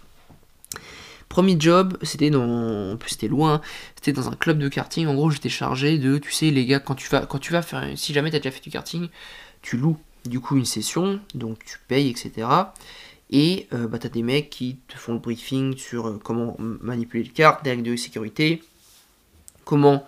Premier 1.28 1.56
job, 1.61 1.99
c'était 2.02 2.31
dans. 2.31 2.93
En 2.93 2.96
plus, 2.96 3.11
c'était 3.11 3.28
loin. 3.28 3.61
C'était 3.94 4.12
dans 4.12 4.28
un 4.28 4.34
club 4.34 4.58
de 4.58 4.69
karting. 4.69 5.06
En 5.06 5.14
gros, 5.14 5.31
j'étais 5.31 5.50
chargé 5.50 5.99
de. 5.99 6.16
Tu 6.16 6.32
sais, 6.32 6.50
les 6.50 6.64
gars, 6.64 6.81
quand 6.81 6.94
tu 6.94 7.08
vas, 7.11 7.26
quand 7.26 7.38
tu 7.38 7.52
vas 7.52 7.61
faire. 7.61 7.87
Si 7.96 8.14
jamais 8.14 8.31
tu 8.31 8.37
as 8.37 8.38
déjà 8.38 8.50
fait 8.50 8.62
du 8.62 8.70
karting, 8.70 9.08
tu 9.61 9.76
loues 9.76 9.99
du 10.25 10.41
coup 10.41 10.56
une 10.56 10.65
session, 10.65 11.20
donc 11.35 11.65
tu 11.65 11.79
payes, 11.88 12.09
etc. 12.09 12.47
Et 13.31 13.69
euh, 13.73 13.87
bah, 13.87 13.99
tu 13.99 14.06
as 14.06 14.11
des 14.11 14.23
mecs 14.23 14.50
qui 14.50 14.79
te 14.88 14.97
font 14.97 15.12
le 15.12 15.19
briefing 15.19 15.76
sur 15.76 16.09
euh, 16.09 16.20
comment 16.23 16.56
manipuler 16.59 17.25
le 17.25 17.31
kart, 17.31 17.62
des 17.62 17.70
règles 17.70 17.82
de 17.82 17.97
sécurité, 17.97 18.62
comment 19.65 20.06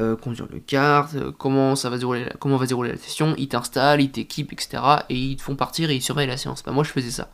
euh, 0.00 0.16
conduire 0.16 0.48
le 0.50 0.60
kart, 0.60 1.14
comment 1.38 1.76
ça 1.76 1.90
va 1.90 1.98
dérouler, 1.98 2.26
comment 2.38 2.56
va 2.56 2.66
dérouler 2.66 2.92
la 2.92 2.96
session, 2.98 3.34
ils 3.36 3.48
t'installent, 3.48 4.00
ils 4.00 4.10
t'équipent, 4.10 4.52
etc. 4.52 4.82
Et 5.10 5.16
ils 5.16 5.36
te 5.36 5.42
font 5.42 5.56
partir 5.56 5.90
et 5.90 5.96
ils 5.96 6.02
surveillent 6.02 6.26
la 6.26 6.38
séance. 6.38 6.62
Bah, 6.62 6.72
moi 6.72 6.84
je 6.84 6.90
faisais 6.90 7.10
ça, 7.10 7.30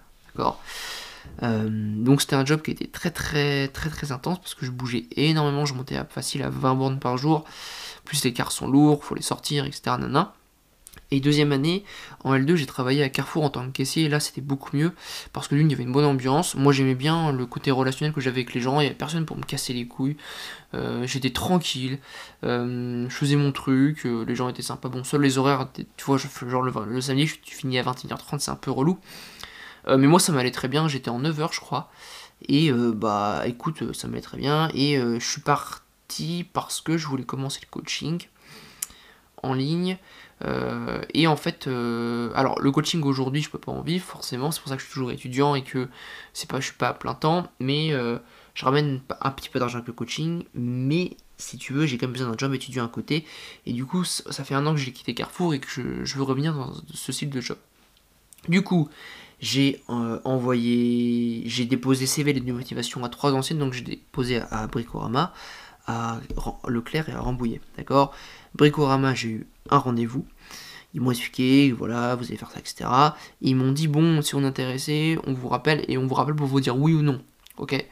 donc 1.43 2.21
c'était 2.21 2.37
un 2.37 2.45
job 2.45 2.61
qui 2.61 2.71
était 2.71 2.87
très 2.87 3.11
très 3.11 3.69
très 3.69 3.89
très 3.89 4.11
intense 4.11 4.39
parce 4.41 4.55
que 4.55 4.67
je 4.67 4.71
bougeais 4.71 5.07
énormément, 5.17 5.65
je 5.65 5.75
montais 5.75 5.97
facile 6.09 6.43
à 6.43 6.51
20 6.51 6.75
bornes 6.75 6.99
par 6.99 7.17
jour, 7.17 7.45
plus 8.05 8.25
les 8.25 8.33
cars 8.33 8.53
sont 8.53 8.67
lourds, 8.67 9.05
faut 9.05 9.15
les 9.15 9.23
sortir, 9.23 9.65
etc. 9.65 9.97
Et 11.13 11.19
deuxième 11.19 11.51
année, 11.51 11.85
en 12.23 12.35
L2, 12.35 12.55
j'ai 12.55 12.67
travaillé 12.67 13.03
à 13.03 13.09
Carrefour 13.09 13.43
en 13.43 13.51
tant 13.51 13.67
que 13.67 13.73
caissier, 13.73 14.05
et 14.05 14.09
là 14.09 14.21
c'était 14.21 14.41
beaucoup 14.41 14.77
mieux, 14.77 14.93
parce 15.33 15.49
que 15.49 15.57
d'une, 15.57 15.67
il 15.67 15.73
y 15.73 15.75
avait 15.75 15.83
une 15.83 15.91
bonne 15.91 16.05
ambiance, 16.05 16.55
moi 16.55 16.73
j'aimais 16.73 16.95
bien 16.95 17.33
le 17.33 17.47
côté 17.47 17.73
relationnel 17.73 18.15
que 18.15 18.21
j'avais 18.21 18.43
avec 18.43 18.55
les 18.55 18.61
gens, 18.61 18.79
il 18.79 18.85
n'y 18.85 18.87
avait 18.87 18.95
personne 18.95 19.27
pour 19.27 19.37
me 19.37 19.43
casser 19.43 19.73
les 19.73 19.89
couilles, 19.89 20.17
euh, 20.75 21.05
j'étais 21.09 21.31
tranquille, 21.31 21.99
euh, 22.45 23.09
je 23.09 23.15
faisais 23.15 23.35
mon 23.35 23.51
truc, 23.51 24.07
euh, 24.07 24.25
les 24.25 24.37
gens 24.37 24.49
étaient 24.49 24.63
sympas, 24.63 24.89
bon, 24.89 25.03
seuls 25.03 25.23
les 25.23 25.37
horaires, 25.37 25.69
tu 25.97 26.05
vois, 26.05 26.17
genre 26.17 26.63
le, 26.63 27.01
samedi, 27.01 27.29
tu 27.43 27.57
finis 27.57 27.81
à 27.81 27.83
21h30, 27.83 28.39
c'est 28.39 28.53
un 28.53 28.57
peu 28.57 28.71
relou, 28.71 28.99
mais 29.89 30.07
moi 30.07 30.21
ça 30.21 30.31
m'allait 30.31 30.53
très 30.53 30.69
bien, 30.69 30.87
j'étais 30.87 31.11
en 31.11 31.21
9h 31.21 31.53
je 31.53 31.61
crois, 31.61 31.91
et 32.49 32.71
bah 32.71 33.43
écoute, 33.47 33.93
ça 33.95 34.07
m'allait 34.07 34.21
très 34.21 34.39
bien, 34.39 34.71
et 34.75 34.97
je 34.97 35.27
suis 35.27 35.41
parti 35.41 36.47
parce 36.53 36.81
que 36.81 36.97
je 36.97 37.09
voulais 37.09 37.25
commencer 37.25 37.59
le 37.63 37.69
coaching 37.69 38.23
en 39.43 39.55
ligne, 39.55 39.99
euh, 40.45 41.03
et 41.13 41.27
en 41.27 41.37
fait, 41.37 41.67
euh, 41.67 42.31
alors 42.35 42.61
le 42.61 42.71
coaching 42.71 43.03
aujourd'hui, 43.03 43.43
je 43.43 43.51
peux 43.51 43.59
pas 43.59 43.73
en 43.73 43.83
vivre 43.83 44.05
forcément, 44.05 44.51
c'est 44.51 44.61
pour 44.61 44.71
ça 44.71 44.77
que 44.77 44.83
je 44.83 44.87
suis 44.87 44.95
toujours 44.95 45.11
étudiant 45.11 45.55
et 45.55 45.63
que 45.63 45.89
c'est 46.33 46.49
pas, 46.49 46.61
je 46.61 46.67
suis 46.67 46.75
pas 46.75 46.89
à 46.89 46.95
plein 46.95 47.15
temps, 47.15 47.51
mais 47.61 47.93
euh, 47.93 48.19
je 48.55 48.65
ramène 48.65 49.01
un 49.21 49.31
petit 49.31 49.49
peu 49.49 49.59
d'argent 49.59 49.79
avec 49.79 49.89
le 49.89 49.93
coaching, 49.93 50.45
mais 50.55 51.17
si 51.37 51.59
tu 51.59 51.73
veux, 51.73 51.87
j'ai 51.87 51.99
quand 51.99 52.07
même 52.07 52.13
besoin 52.13 52.31
d'un 52.31 52.39
job 52.39 52.55
étudiant 52.55 52.85
à 52.85 52.89
côté, 52.89 53.27
et 53.67 53.73
du 53.73 53.85
coup, 53.85 54.05
ça 54.05 54.45
fait 54.45 54.55
un 54.55 54.67
an 54.67 54.73
que 54.73 54.81
j'ai 54.81 54.93
quitté 54.93 55.15
Carrefour 55.15 55.55
et 55.55 55.61
que 55.61 55.69
je, 55.69 56.17
veux 56.17 56.23
revenir 56.23 56.55
dans 56.55 56.73
ce 56.93 57.13
style 57.13 57.31
de 57.31 57.41
job. 57.41 57.59
Du 58.49 58.63
coup, 58.63 58.89
j'ai 59.41 59.83
envoyé, 59.89 61.43
j'ai 61.47 61.65
déposé 61.67 62.07
CV 62.07 62.33
de 62.33 62.53
motivation 62.53 63.05
à 63.05 63.09
trois 63.09 63.33
anciennes, 63.33 63.59
donc 63.59 63.73
j'ai 63.73 63.83
déposé 63.83 64.39
à, 64.39 64.47
à 64.47 64.67
Bricorama, 64.67 65.35
à 65.91 66.21
Leclerc 66.69 67.09
et 67.09 67.13
à 67.13 67.21
Rambouillet, 67.21 67.61
d'accord? 67.77 68.15
Bricorama, 68.55 69.15
j'ai 69.15 69.29
eu 69.29 69.47
un 69.71 69.79
rendez-vous. 69.79 70.25
Ils 70.95 71.01
m'ont 71.01 71.11
expliqué, 71.11 71.73
voilà, 71.73 72.17
vous 72.17 72.25
allez 72.25 72.37
faire 72.37 72.51
ça, 72.51 72.59
etc. 72.59 72.91
ils 73.41 73.55
m'ont 73.55 73.73
dit, 73.73 73.87
bon, 73.87 74.23
si 74.23 74.35
on 74.35 74.43
est 74.43 74.47
intéressé, 74.47 75.19
on 75.27 75.33
vous 75.33 75.49
rappelle, 75.49 75.85
et 75.89 75.97
on 75.99 76.07
vous 76.07 76.15
rappelle 76.15 76.35
pour 76.35 76.47
vous 76.47 76.61
dire 76.61 76.77
oui 76.77 76.95
ou 76.95 77.03
non. 77.03 77.23
Ok? 77.59 77.85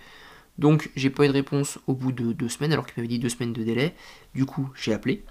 Donc, 0.58 0.90
j'ai 0.96 1.10
pas 1.10 1.24
eu 1.24 1.28
de 1.28 1.32
réponse 1.32 1.78
au 1.86 1.94
bout 1.94 2.10
de 2.10 2.32
deux 2.32 2.48
semaines, 2.48 2.72
alors 2.72 2.86
qu'ils 2.86 2.94
m'avaient 2.96 3.08
dit 3.08 3.20
deux 3.20 3.28
semaines 3.28 3.52
de 3.52 3.62
délai. 3.62 3.94
Du 4.34 4.44
coup, 4.44 4.68
j'ai 4.74 4.92
appelé. 4.92 5.24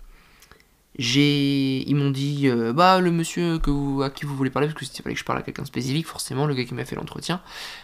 J'ai, 0.97 1.87
ils 1.87 1.95
m'ont 1.95 2.09
dit, 2.09 2.47
euh, 2.47 2.73
bah, 2.73 2.99
le 2.99 3.11
monsieur 3.11 3.59
à 4.03 4.09
qui 4.09 4.25
vous 4.25 4.35
voulez 4.35 4.49
parler, 4.49 4.67
parce 4.67 4.79
que 4.79 4.85
s'il 4.85 5.03
fallait 5.03 5.13
que 5.13 5.19
je 5.19 5.25
parle 5.25 5.39
à 5.39 5.41
quelqu'un 5.43 5.65
spécifique, 5.65 6.07
forcément, 6.07 6.45
le 6.47 6.55
gars 6.55 6.65
qui 6.65 6.73
m'a 6.73 6.85
fait 6.85 6.95
l'entretien, 6.95 7.41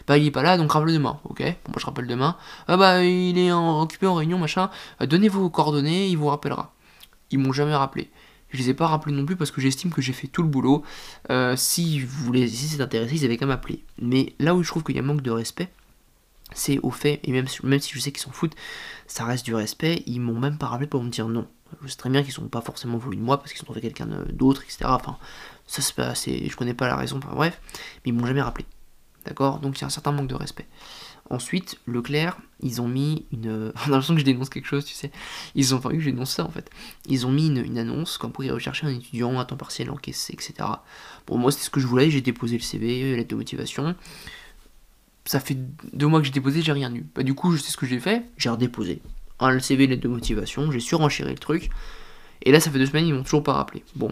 bah, 0.07 0.17
il 0.17 0.25
est 0.25 0.31
pas 0.31 0.41
là, 0.41 0.57
donc 0.57 0.71
rappelez 0.71 0.93
demain, 0.93 1.19
ok? 1.25 1.41
Bon, 1.41 1.71
moi, 1.71 1.79
je 1.79 1.85
rappelle 1.85 2.07
demain. 2.07 2.37
Ah, 2.67 2.77
bah, 2.77 3.03
il 3.03 3.37
est 3.37 3.51
en, 3.51 3.81
occupé 3.81 4.07
en 4.07 4.15
réunion, 4.15 4.39
machin. 4.39 4.71
Euh, 5.01 5.05
donnez 5.05 5.29
vos 5.29 5.49
coordonnées, 5.49 6.07
il 6.07 6.17
vous 6.17 6.27
rappellera. 6.27 6.73
Ils 7.29 7.39
m'ont 7.39 7.53
jamais 7.53 7.75
rappelé. 7.75 8.09
Je 8.49 8.57
les 8.59 8.69
ai 8.69 8.73
pas 8.73 8.87
rappelés 8.87 9.15
non 9.15 9.25
plus 9.25 9.35
parce 9.35 9.51
que 9.51 9.61
j'estime 9.61 9.91
que 9.91 10.01
j'ai 10.01 10.13
fait 10.13 10.27
tout 10.27 10.43
le 10.43 10.47
boulot. 10.47 10.83
Euh, 11.29 11.55
si 11.55 11.99
vous 11.99 12.25
voulez, 12.25 12.47
si 12.47 12.67
c'est 12.67 12.81
intéressé, 12.81 13.15
ils 13.15 13.25
avaient 13.25 13.37
quand 13.37 13.47
même 13.47 13.55
appelé. 13.55 13.83
Mais 13.99 14.33
là 14.39 14.55
où 14.55 14.63
je 14.63 14.69
trouve 14.69 14.83
qu'il 14.83 14.95
y 14.95 14.99
a 14.99 15.01
manque 15.01 15.21
de 15.21 15.31
respect, 15.31 15.69
c'est 16.53 16.79
au 16.83 16.91
fait, 16.91 17.19
et 17.23 17.31
même, 17.31 17.47
même 17.63 17.79
si 17.79 17.91
je 17.93 17.99
sais 17.99 18.11
qu'ils 18.11 18.21
s'en 18.21 18.31
foutent, 18.31 18.55
ça 19.07 19.25
reste 19.25 19.45
du 19.45 19.55
respect, 19.55 20.03
ils 20.05 20.19
m'ont 20.19 20.39
même 20.39 20.57
pas 20.57 20.67
rappelé 20.67 20.87
pour 20.87 21.03
me 21.03 21.09
dire 21.09 21.27
non. 21.27 21.47
Je 21.81 21.87
sais 21.87 21.97
très 21.97 22.09
bien 22.09 22.23
qu'ils 22.23 22.33
sont 22.33 22.47
pas 22.47 22.61
forcément 22.61 22.97
voulu 22.97 23.17
de 23.17 23.21
moi 23.21 23.37
parce 23.37 23.53
qu'ils 23.53 23.61
ont 23.61 23.65
trouvé 23.65 23.81
quelqu'un 23.81 24.07
d'autre, 24.31 24.63
etc. 24.63 24.85
Enfin, 24.85 25.17
ça 25.67 25.81
c'est 25.81 25.95
pas, 25.95 26.13
je 26.13 26.55
connais 26.55 26.73
pas 26.73 26.87
la 26.87 26.95
raison, 26.95 27.17
enfin, 27.17 27.35
bref, 27.35 27.59
mais 27.73 28.11
ils 28.11 28.13
m'ont 28.13 28.25
jamais 28.25 28.41
rappelé. 28.41 28.65
D'accord? 29.25 29.59
Donc 29.59 29.77
il 29.77 29.81
y 29.81 29.83
a 29.83 29.87
un 29.87 29.91
certain 29.91 30.11
manque 30.11 30.27
de 30.27 30.35
respect. 30.35 30.67
Ensuite, 31.29 31.79
Leclerc, 31.87 32.37
ils 32.61 32.81
ont 32.81 32.87
mis 32.87 33.25
une. 33.31 33.71
On 33.75 33.87
a 33.87 33.89
l'impression 33.91 34.13
que 34.13 34.19
je 34.19 34.25
dénonce 34.25 34.49
quelque 34.49 34.67
chose, 34.67 34.83
tu 34.85 34.93
sais. 34.93 35.11
Ils 35.55 35.73
ont. 35.73 35.77
Enfin, 35.77 35.89
que 35.89 35.99
je 35.99 36.09
dénonce 36.09 36.31
ça 36.31 36.45
en 36.45 36.49
fait. 36.49 36.69
Ils 37.07 37.25
ont 37.25 37.31
mis 37.31 37.47
une, 37.47 37.77
annonce 37.77 38.17
comme 38.17 38.31
pour 38.31 38.43
y 38.43 38.51
rechercher 38.51 38.87
un 38.87 38.89
étudiant 38.89 39.39
à 39.39 39.45
temps 39.45 39.55
partiel 39.55 39.89
encaissé, 39.89 40.33
etc. 40.33 40.53
Bon, 41.25 41.37
moi, 41.37 41.51
c'était 41.51 41.63
ce 41.63 41.69
que 41.69 41.79
je 41.79 41.87
voulais. 41.87 42.09
J'ai 42.09 42.21
déposé 42.21 42.57
le 42.57 42.63
CV, 42.63 43.15
lettre 43.15 43.29
de 43.29 43.35
motivation. 43.35 43.95
Ça 45.25 45.39
fait 45.39 45.57
deux 45.93 46.07
mois 46.07 46.19
que 46.19 46.25
j'ai 46.25 46.33
déposé, 46.33 46.61
j'ai 46.61 46.73
rien 46.73 46.93
eu. 46.93 47.05
Bah, 47.15 47.23
du 47.23 47.33
coup, 47.33 47.53
je 47.55 47.61
sais 47.61 47.71
ce 47.71 47.77
que 47.77 47.85
j'ai 47.85 47.99
fait. 47.99 48.25
J'ai 48.37 48.49
redéposé. 48.49 49.01
Un 49.43 49.59
CV, 49.59 49.87
lettre 49.87 50.03
de 50.03 50.07
motivation. 50.07 50.71
J'ai 50.71 50.79
surenchéré 50.79 51.31
le 51.31 51.37
truc. 51.37 51.69
Et 52.43 52.51
là, 52.51 52.59
ça 52.59 52.71
fait 52.71 52.79
deux 52.79 52.85
semaines, 52.85 53.07
ils 53.07 53.13
m'ont 53.13 53.23
toujours 53.23 53.43
pas 53.43 53.53
rappelé. 53.53 53.83
Bon. 53.95 54.11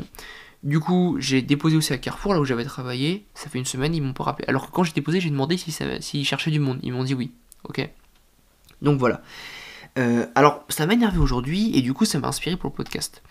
Du 0.64 0.80
coup, 0.80 1.18
j'ai 1.20 1.42
déposé 1.42 1.76
aussi 1.76 1.92
à 1.92 1.98
Carrefour, 1.98 2.34
là 2.34 2.40
où 2.40 2.46
j'avais 2.46 2.66
travaillé. 2.66 3.26
Ça 3.34 3.50
fait 3.50 3.58
une 3.58 3.66
semaine, 3.66 3.96
ils 3.96 4.02
m'ont 4.02 4.14
pas 4.14 4.24
rappelé. 4.24 4.48
Alors 4.48 4.68
que 4.68 4.72
quand 4.72 4.84
j'ai 4.84 4.94
déposé, 4.94 5.20
j'ai 5.20 5.30
demandé 5.30 5.58
s'ils 5.58 5.74
si 6.02 6.24
cherchaient 6.24 6.52
du 6.52 6.60
monde. 6.60 6.80
Ils 6.84 6.94
m'ont 6.94 7.04
dit 7.04 7.14
oui. 7.14 7.32
Ok. 7.64 7.88
Donc 8.82 9.00
voilà. 9.00 9.22
Euh, 9.98 10.26
alors, 10.36 10.64
ça 10.70 10.86
m'a 10.86 10.94
énervé 10.94 11.18
aujourd'hui 11.18 11.76
et 11.76 11.82
du 11.82 11.94
coup, 11.94 12.06
ça 12.06 12.20
m'a 12.20 12.28
inspiré 12.28 12.56
pour 12.58 12.70
le 12.70 12.76
podcast. 12.76 13.22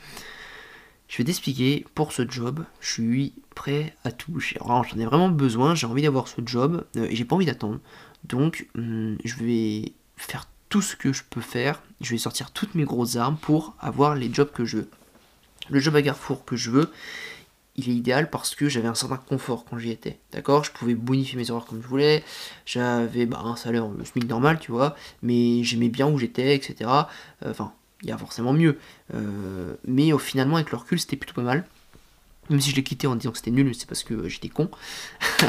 Je 1.08 1.16
vais 1.18 1.24
t'expliquer, 1.24 1.84
pour 1.94 2.12
ce 2.12 2.28
job, 2.28 2.64
je 2.80 2.92
suis 2.92 3.34
prêt 3.54 3.94
à 4.04 4.12
tout. 4.12 4.38
J'en 4.38 4.82
ai 4.96 5.04
vraiment 5.04 5.28
besoin, 5.28 5.74
j'ai 5.74 5.86
envie 5.86 6.02
d'avoir 6.02 6.28
ce 6.28 6.40
job 6.44 6.86
euh, 6.96 7.06
et 7.10 7.16
j'ai 7.16 7.24
pas 7.24 7.34
envie 7.34 7.46
d'attendre. 7.46 7.80
Donc, 8.24 8.68
hum, 8.76 9.18
je 9.24 9.34
vais 9.36 9.92
faire 10.16 10.46
tout 10.68 10.82
ce 10.82 10.94
que 10.94 11.12
je 11.12 11.22
peux 11.28 11.40
faire. 11.40 11.82
Je 12.00 12.10
vais 12.10 12.18
sortir 12.18 12.50
toutes 12.50 12.74
mes 12.74 12.84
grosses 12.84 13.16
armes 13.16 13.36
pour 13.36 13.74
avoir 13.78 14.14
les 14.14 14.32
jobs 14.32 14.50
que 14.50 14.64
je 14.64 14.78
veux 14.78 14.88
le 15.70 15.80
job 15.80 15.96
à 15.96 16.02
Carrefour 16.02 16.44
que 16.44 16.56
je 16.56 16.70
veux, 16.70 16.90
il 17.76 17.88
est 17.88 17.94
idéal 17.94 18.28
parce 18.28 18.54
que 18.54 18.68
j'avais 18.68 18.88
un 18.88 18.94
certain 18.94 19.16
confort 19.16 19.64
quand 19.64 19.78
j'y 19.78 19.90
étais. 19.90 20.18
D'accord? 20.32 20.64
Je 20.64 20.72
pouvais 20.72 20.94
bonifier 20.94 21.38
mes 21.38 21.50
horaires 21.50 21.66
comme 21.66 21.80
je 21.80 21.86
voulais. 21.86 22.24
J'avais 22.66 23.26
bah, 23.26 23.40
un 23.44 23.56
salaire, 23.56 23.88
le 23.88 24.04
SMIC 24.04 24.28
normal, 24.28 24.58
tu 24.58 24.72
vois. 24.72 24.96
Mais 25.22 25.62
j'aimais 25.62 25.88
bien 25.88 26.08
où 26.08 26.18
j'étais, 26.18 26.54
etc. 26.54 26.90
Euh, 27.44 27.50
enfin, 27.50 27.72
il 28.02 28.08
y 28.08 28.12
a 28.12 28.18
forcément 28.18 28.52
mieux. 28.52 28.78
Euh, 29.14 29.76
mais 29.86 30.10
finalement, 30.18 30.56
avec 30.56 30.72
le 30.72 30.78
recul, 30.78 30.98
c'était 30.98 31.16
plutôt 31.16 31.34
pas 31.34 31.42
mal. 31.42 31.64
Même 32.50 32.60
si 32.60 32.70
je 32.70 32.76
l'ai 32.76 32.82
quitté 32.82 33.06
en 33.06 33.14
disant 33.14 33.30
que 33.30 33.38
c'était 33.38 33.52
nul, 33.52 33.72
c'est 33.74 33.86
parce 33.86 34.02
que 34.02 34.28
j'étais 34.28 34.48
con. 34.48 34.68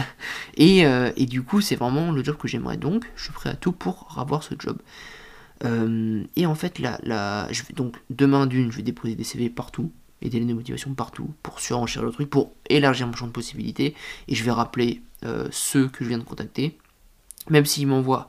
et, 0.55 0.85
euh, 0.85 1.11
et, 1.17 1.25
du 1.25 1.41
coup, 1.41 1.59
c'est 1.59 1.75
vraiment 1.75 2.11
le 2.11 2.23
job 2.23 2.37
que 2.37 2.47
j'aimerais. 2.47 2.77
Donc, 2.77 3.05
je 3.15 3.23
suis 3.23 3.33
prêt 3.33 3.49
à 3.49 3.55
tout 3.55 3.71
pour 3.71 4.15
avoir 4.17 4.43
ce 4.43 4.53
job. 4.57 4.77
Et 5.63 6.45
en 6.45 6.55
fait, 6.55 6.79
là, 6.79 7.47
donc 7.75 7.97
demain 8.09 8.47
d'une, 8.47 8.71
je 8.71 8.77
vais 8.77 8.83
déposer 8.83 9.15
des 9.15 9.23
CV 9.23 9.49
partout 9.49 9.91
et 10.21 10.29
des 10.29 10.39
lignes 10.39 10.49
de 10.49 10.53
motivation 10.53 10.93
partout 10.93 11.33
pour 11.43 11.59
surenchérir 11.59 12.05
le 12.05 12.11
truc, 12.11 12.29
pour 12.29 12.53
élargir 12.69 13.07
mon 13.07 13.13
champ 13.13 13.27
de 13.27 13.31
possibilités. 13.31 13.95
Et 14.27 14.35
je 14.35 14.43
vais 14.43 14.51
rappeler 14.51 15.01
euh, 15.25 15.47
ceux 15.51 15.87
que 15.87 16.03
je 16.03 16.09
viens 16.09 16.17
de 16.17 16.23
contacter. 16.23 16.77
Même 17.49 17.65
s'ils 17.65 17.87
m'envoient 17.87 18.27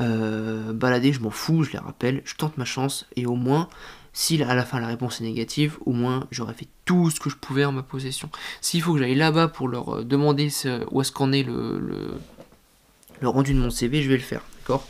euh, 0.00 0.72
balader, 0.72 1.12
je 1.12 1.20
m'en 1.20 1.30
fous, 1.30 1.62
je 1.62 1.72
les 1.72 1.78
rappelle, 1.78 2.22
je 2.24 2.34
tente 2.34 2.56
ma 2.56 2.64
chance 2.64 3.06
et 3.14 3.26
au 3.26 3.34
moins, 3.34 3.68
si 4.14 4.42
à 4.42 4.54
la 4.54 4.64
fin 4.64 4.80
la 4.80 4.86
réponse 4.86 5.20
est 5.20 5.24
négative, 5.24 5.76
au 5.84 5.92
moins 5.92 6.26
j'aurais 6.30 6.54
fait 6.54 6.68
tout 6.86 7.10
ce 7.10 7.20
que 7.20 7.28
je 7.28 7.36
pouvais 7.36 7.66
en 7.66 7.72
ma 7.72 7.82
possession. 7.82 8.30
S'il 8.62 8.80
faut 8.80 8.94
que 8.94 8.98
j'aille 8.98 9.14
là-bas 9.14 9.48
pour 9.48 9.68
leur 9.68 9.96
euh, 9.96 10.04
demander 10.04 10.48
où 10.90 11.00
est-ce 11.02 11.12
qu'en 11.12 11.32
est 11.32 11.42
le, 11.42 12.18
rendu 13.22 13.52
de 13.52 13.58
mon 13.58 13.70
CV, 13.70 14.02
je 14.02 14.08
vais 14.08 14.16
le 14.16 14.22
faire, 14.22 14.42
d'accord? 14.60 14.88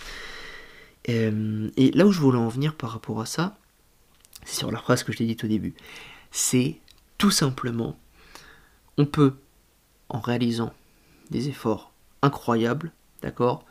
Et 1.07 1.91
là 1.95 2.07
où 2.07 2.13
je 2.13 2.21
voulais 2.21 2.39
en 2.39 2.49
venir 2.49 2.75
par 2.75 2.91
rapport 2.91 3.21
à 3.21 3.27
ça, 3.27 3.57
c'est 4.45 4.57
sur 4.57 4.71
la 4.71 4.79
phrase 4.79 5.05
que 5.05 5.13
je 5.13 5.19
t'ai 5.19 5.27
dite 5.27 5.45
au 5.45 5.49
début 5.49 5.75
c'est 6.37 6.77
tout 7.17 7.31
simplement, 7.31 7.99
on 8.99 9.07
peut, 9.07 9.37
en 10.11 10.21
réalisant 10.21 10.73
des 11.31 11.49
efforts 11.49 11.93
incroyables, 12.21 12.93
d'accord, 13.23 13.65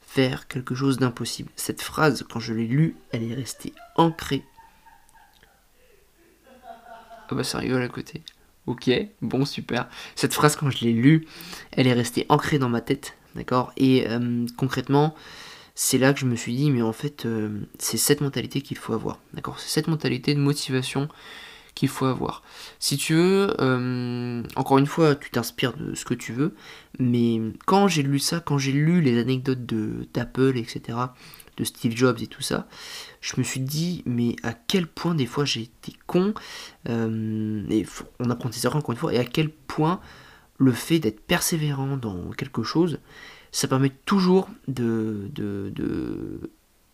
faire 0.00 0.46
quelque 0.46 0.76
chose 0.76 0.98
d'impossible. 0.98 1.50
Cette 1.56 1.82
phrase, 1.82 2.24
quand 2.30 2.38
je 2.38 2.54
l'ai 2.54 2.66
lue, 2.68 2.96
elle 3.10 3.24
est 3.24 3.34
restée 3.34 3.74
ancrée. 3.96 4.44
Ah 7.28 7.34
bah 7.34 7.42
ça 7.42 7.58
rigole 7.58 7.82
à 7.82 7.88
côté. 7.88 8.22
Ok, 8.66 8.88
bon, 9.20 9.44
super. 9.44 9.88
Cette 10.14 10.32
phrase, 10.32 10.54
quand 10.54 10.70
je 10.70 10.84
l'ai 10.84 10.92
lue, 10.92 11.26
elle 11.72 11.88
est 11.88 11.92
restée 11.92 12.24
ancrée 12.28 12.60
dans 12.60 12.68
ma 12.68 12.80
tête, 12.80 13.16
d'accord 13.34 13.72
Et 13.76 14.08
euh, 14.08 14.46
concrètement, 14.56 15.16
c'est 15.78 15.98
là 15.98 16.14
que 16.14 16.18
je 16.18 16.24
me 16.24 16.36
suis 16.36 16.56
dit, 16.56 16.70
mais 16.70 16.80
en 16.80 16.94
fait, 16.94 17.26
euh, 17.26 17.50
c'est 17.78 17.98
cette 17.98 18.22
mentalité 18.22 18.62
qu'il 18.62 18.78
faut 18.78 18.94
avoir, 18.94 19.20
d'accord? 19.34 19.60
C'est 19.60 19.68
cette 19.68 19.88
mentalité 19.88 20.34
de 20.34 20.40
motivation 20.40 21.06
qu'il 21.74 21.90
faut 21.90 22.06
avoir. 22.06 22.42
Si 22.78 22.96
tu 22.96 23.12
veux, 23.14 23.54
euh, 23.60 24.42
encore 24.56 24.78
une 24.78 24.86
fois, 24.86 25.14
tu 25.14 25.28
t'inspires 25.28 25.74
de 25.74 25.94
ce 25.94 26.06
que 26.06 26.14
tu 26.14 26.32
veux, 26.32 26.54
mais 26.98 27.42
quand 27.66 27.88
j'ai 27.88 28.02
lu 28.02 28.18
ça, 28.18 28.40
quand 28.40 28.56
j'ai 28.56 28.72
lu 28.72 29.02
les 29.02 29.20
anecdotes 29.20 29.66
d'Apple, 30.14 30.56
etc., 30.56 30.98
de 31.58 31.64
Steve 31.64 31.94
Jobs 31.94 32.22
et 32.22 32.26
tout 32.26 32.42
ça, 32.42 32.66
je 33.20 33.34
me 33.36 33.42
suis 33.42 33.60
dit, 33.60 34.02
mais 34.06 34.34
à 34.42 34.54
quel 34.54 34.86
point 34.86 35.14
des 35.14 35.26
fois 35.26 35.44
j'ai 35.44 35.62
été 35.62 35.92
con, 36.06 36.32
euh, 36.88 37.62
et 37.68 37.84
on 38.18 38.30
apprend 38.30 38.50
ses 38.50 38.64
erreurs 38.64 38.78
encore 38.78 38.92
une 38.92 38.98
fois, 38.98 39.12
et 39.12 39.18
à 39.18 39.26
quel 39.26 39.50
point 39.50 40.00
le 40.56 40.72
fait 40.72 41.00
d'être 41.00 41.20
persévérant 41.20 41.98
dans 41.98 42.30
quelque 42.30 42.62
chose, 42.62 42.98
ça 43.56 43.68
permet 43.68 43.90
toujours 44.04 44.50
de 44.68 45.30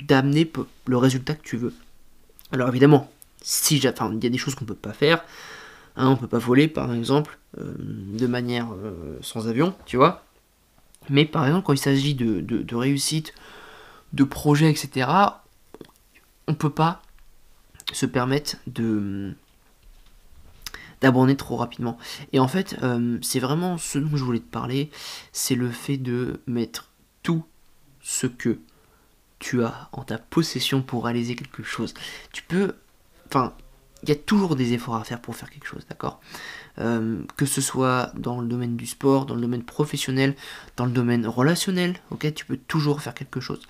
d'amener 0.00 0.50
le 0.86 0.96
résultat 0.96 1.34
que 1.34 1.42
tu 1.42 1.56
veux. 1.56 1.74
Alors 2.52 2.68
évidemment, 2.68 3.10
si 3.40 3.78
il 3.78 3.82
y 3.84 3.86
a 3.86 4.12
des 4.12 4.38
choses 4.38 4.54
qu'on 4.54 4.64
peut 4.64 4.74
pas 4.74 4.92
faire. 4.92 5.24
Hein, 5.96 6.08
on 6.08 6.16
peut 6.16 6.28
pas 6.28 6.38
voler, 6.38 6.68
par 6.68 6.94
exemple, 6.94 7.36
euh, 7.58 7.74
de 7.78 8.26
manière 8.28 8.72
euh, 8.72 9.18
sans 9.20 9.48
avion, 9.48 9.74
tu 9.86 9.96
vois. 9.96 10.24
Mais 11.10 11.24
par 11.24 11.46
exemple, 11.46 11.66
quand 11.66 11.72
il 11.72 11.78
s'agit 11.78 12.14
de, 12.14 12.74
réussite, 12.74 13.34
de 14.12 14.22
projet, 14.22 14.70
etc., 14.70 15.10
on 16.46 16.54
peut 16.54 16.70
pas 16.70 17.02
se 17.92 18.06
permettre 18.06 18.56
de 18.68 19.34
d'abandonner 21.02 21.36
trop 21.36 21.56
rapidement. 21.56 21.98
Et 22.32 22.38
en 22.38 22.48
fait, 22.48 22.76
euh, 22.82 23.18
c'est 23.20 23.40
vraiment 23.40 23.76
ce 23.76 23.98
dont 23.98 24.16
je 24.16 24.24
voulais 24.24 24.38
te 24.38 24.50
parler, 24.50 24.90
c'est 25.32 25.54
le 25.56 25.70
fait 25.70 25.98
de 25.98 26.40
mettre 26.46 26.90
tout 27.22 27.44
ce 28.00 28.26
que 28.26 28.58
tu 29.38 29.62
as 29.62 29.88
en 29.92 30.04
ta 30.04 30.18
possession 30.18 30.82
pour 30.82 31.04
réaliser 31.04 31.34
quelque 31.34 31.62
chose. 31.62 31.92
Tu 32.32 32.42
peux 32.42 32.76
Enfin, 33.26 33.54
il 34.02 34.10
y 34.10 34.12
a 34.12 34.16
toujours 34.16 34.56
des 34.56 34.74
efforts 34.74 34.96
à 34.96 35.04
faire 35.04 35.20
pour 35.20 35.34
faire 35.36 35.48
quelque 35.48 35.66
chose, 35.66 35.86
d'accord? 35.88 36.20
Euh, 36.78 37.22
Que 37.36 37.46
ce 37.46 37.60
soit 37.60 38.12
dans 38.16 38.40
le 38.40 38.46
domaine 38.46 38.76
du 38.76 38.86
sport, 38.86 39.24
dans 39.26 39.34
le 39.34 39.40
domaine 39.40 39.62
professionnel, 39.62 40.34
dans 40.76 40.84
le 40.84 40.90
domaine 40.90 41.26
relationnel, 41.26 41.96
ok? 42.10 42.34
Tu 42.34 42.44
peux 42.44 42.58
toujours 42.58 43.00
faire 43.00 43.14
quelque 43.14 43.40
chose. 43.40 43.62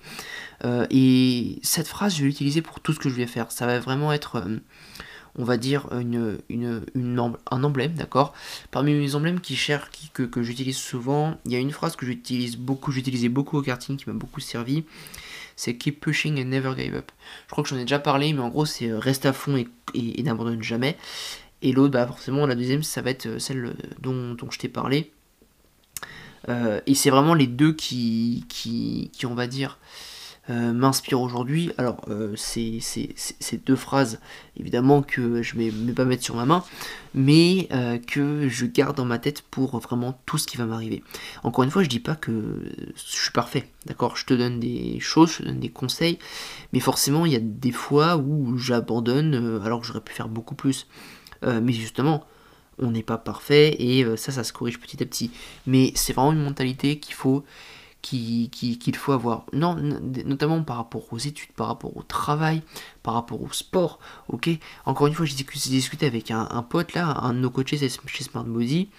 Euh, 0.65 0.85
et 0.89 1.59
cette 1.63 1.87
phrase, 1.87 2.15
je 2.15 2.21
vais 2.21 2.27
l'utiliser 2.27 2.61
pour 2.61 2.81
tout 2.81 2.93
ce 2.93 2.99
que 2.99 3.09
je 3.09 3.15
vais 3.15 3.27
faire. 3.27 3.51
Ça 3.51 3.65
va 3.65 3.79
vraiment 3.79 4.11
être, 4.11 4.43
on 5.37 5.43
va 5.43 5.57
dire, 5.57 5.87
un 5.91 7.63
emblème, 7.63 7.93
d'accord? 7.93 8.33
Parmi 8.71 8.93
mes 8.93 9.15
emblèmes 9.15 9.39
qui, 9.39 9.55
cher, 9.55 9.89
qui 9.89 10.09
que, 10.09 10.43
j'utilise 10.43 10.77
souvent, 10.77 11.37
il 11.45 11.51
y 11.53 11.55
a 11.55 11.59
une 11.59 11.71
phrase 11.71 11.95
que 11.95 12.05
j'utilise 12.05 12.57
beaucoup, 12.57 12.91
j'utilisais 12.91 13.29
beaucoup 13.29 13.57
au 13.57 13.61
karting, 13.61 13.97
qui 13.97 14.09
m'a 14.09 14.15
beaucoup 14.15 14.39
servi 14.39 14.85
c'est 15.55 15.75
Keep 15.75 15.99
Pushing 15.99 16.41
and 16.41 16.45
Never 16.45 16.73
Give 16.77 16.95
Up. 16.95 17.11
Je 17.47 17.51
crois 17.51 17.63
que 17.63 17.69
j'en 17.69 17.77
ai 17.77 17.81
déjà 17.81 17.99
parlé, 17.99 18.33
mais 18.33 18.41
en 18.41 18.49
gros, 18.49 18.65
c'est 18.65 18.89
euh, 18.89 18.99
reste 18.99 19.25
à 19.25 19.33
fond 19.33 19.55
et, 19.55 20.23
n'abandonne 20.23 20.63
jamais. 20.63 20.97
Et 21.61 21.71
l'autre, 21.71 21.93
bah 21.93 22.07
forcément, 22.07 22.45
la 22.45 22.55
deuxième, 22.55 22.83
ça 22.83 23.01
va 23.01 23.11
être 23.11 23.27
euh, 23.27 23.39
celle 23.39 23.65
euh, 23.65 23.73
dont, 24.01 24.35
je 24.49 24.57
t'ai 24.57 24.67
parlé. 24.67 25.11
et 26.49 26.95
c'est 26.95 27.09
vraiment 27.09 27.35
les 27.35 27.47
deux 27.47 27.73
qui, 27.73 28.45
qui 28.49 29.25
on 29.25 29.35
va 29.35 29.47
dire, 29.47 29.77
euh, 30.49 30.73
m'inspire 30.73 31.21
aujourd'hui. 31.21 31.71
Alors, 31.77 32.01
euh, 32.09 32.33
c'est 32.35 32.79
ces 32.81 33.57
deux 33.65 33.77
phrases, 33.77 34.19
évidemment, 34.59 35.01
que 35.01 35.41
je 35.41 35.55
ne 35.55 35.69
vais, 35.69 35.93
pas 35.93 36.03
mettre 36.03 36.23
sur 36.23 36.35
ma 36.35 36.45
main, 36.45 36.65
mais 37.13 37.69
euh, 37.71 37.97
que 37.97 38.49
je 38.49 38.65
garde 38.65 38.97
dans 38.97 39.05
ma 39.05 39.19
tête 39.19 39.41
pour 39.41 39.79
vraiment 39.79 40.19
tout 40.25 40.37
ce 40.37 40.45
qui 40.45 40.57
va 40.57 40.65
m'arriver. 40.65 41.01
Encore 41.43 41.63
une 41.63 41.71
fois, 41.71 41.81
je 41.81 41.87
dis 41.87 42.01
pas 42.01 42.15
que 42.15 42.59
je 42.93 43.01
suis 43.01 43.31
parfait, 43.31 43.69
d'accord? 43.85 44.17
Je 44.17 44.25
te 44.25 44.33
donne 44.33 44.59
des 44.59 44.99
choses, 44.99 45.31
je 45.31 45.37
te 45.37 45.43
donne 45.43 45.61
des 45.61 45.69
conseils, 45.69 46.19
mais 46.73 46.81
forcément, 46.81 47.25
il 47.25 47.31
y 47.31 47.37
a 47.37 47.41
des 47.41 47.71
fois 47.71 48.17
où 48.17 48.57
j'abandonne 48.57 49.61
alors 49.63 49.79
que 49.79 49.87
j'aurais 49.87 50.01
pu 50.01 50.13
faire 50.13 50.27
beaucoup 50.27 50.55
plus. 50.55 50.87
mais 51.43 51.71
justement, 51.71 52.25
on 52.79 52.91
n'est 52.91 53.03
pas 53.03 53.17
parfait 53.17 53.75
et 53.81 54.05
ça, 54.17 54.33
ça 54.33 54.43
se 54.43 54.51
corrige 54.51 54.79
petit 54.79 55.01
à 55.01 55.05
petit. 55.05 55.31
Mais 55.67 55.93
c'est 55.95 56.11
vraiment 56.11 56.33
une 56.33 56.43
mentalité 56.43 56.99
qu'il 56.99 57.13
faut 57.15 57.45
qu'il 58.03 58.95
faut 58.95 59.13
avoir. 59.13 59.45
Non, 59.53 59.75
notamment 60.25 60.61
par 60.61 60.77
rapport 60.77 61.11
aux 61.11 61.17
études, 61.17 61.51
par 61.53 61.67
rapport 61.67 61.95
au 61.97 62.03
travail, 62.03 62.61
par 63.01 63.15
rapport 63.15 63.41
au 63.41 63.51
sport. 63.51 63.99
Ok? 64.27 64.49
Encore 64.85 65.07
une 65.07 65.13
fois, 65.13 65.25
j'ai 65.25 65.35
discuté 65.35 66.05
avec 66.05 66.29
un, 66.29 66.65
pote 66.69 66.93
là, 66.93 67.17
un 67.21 67.33
de 67.33 67.39
nos 67.39 67.49
coachés 67.49 67.77
chez 67.77 68.23
Smart 68.23 68.43
Body. 68.43 68.89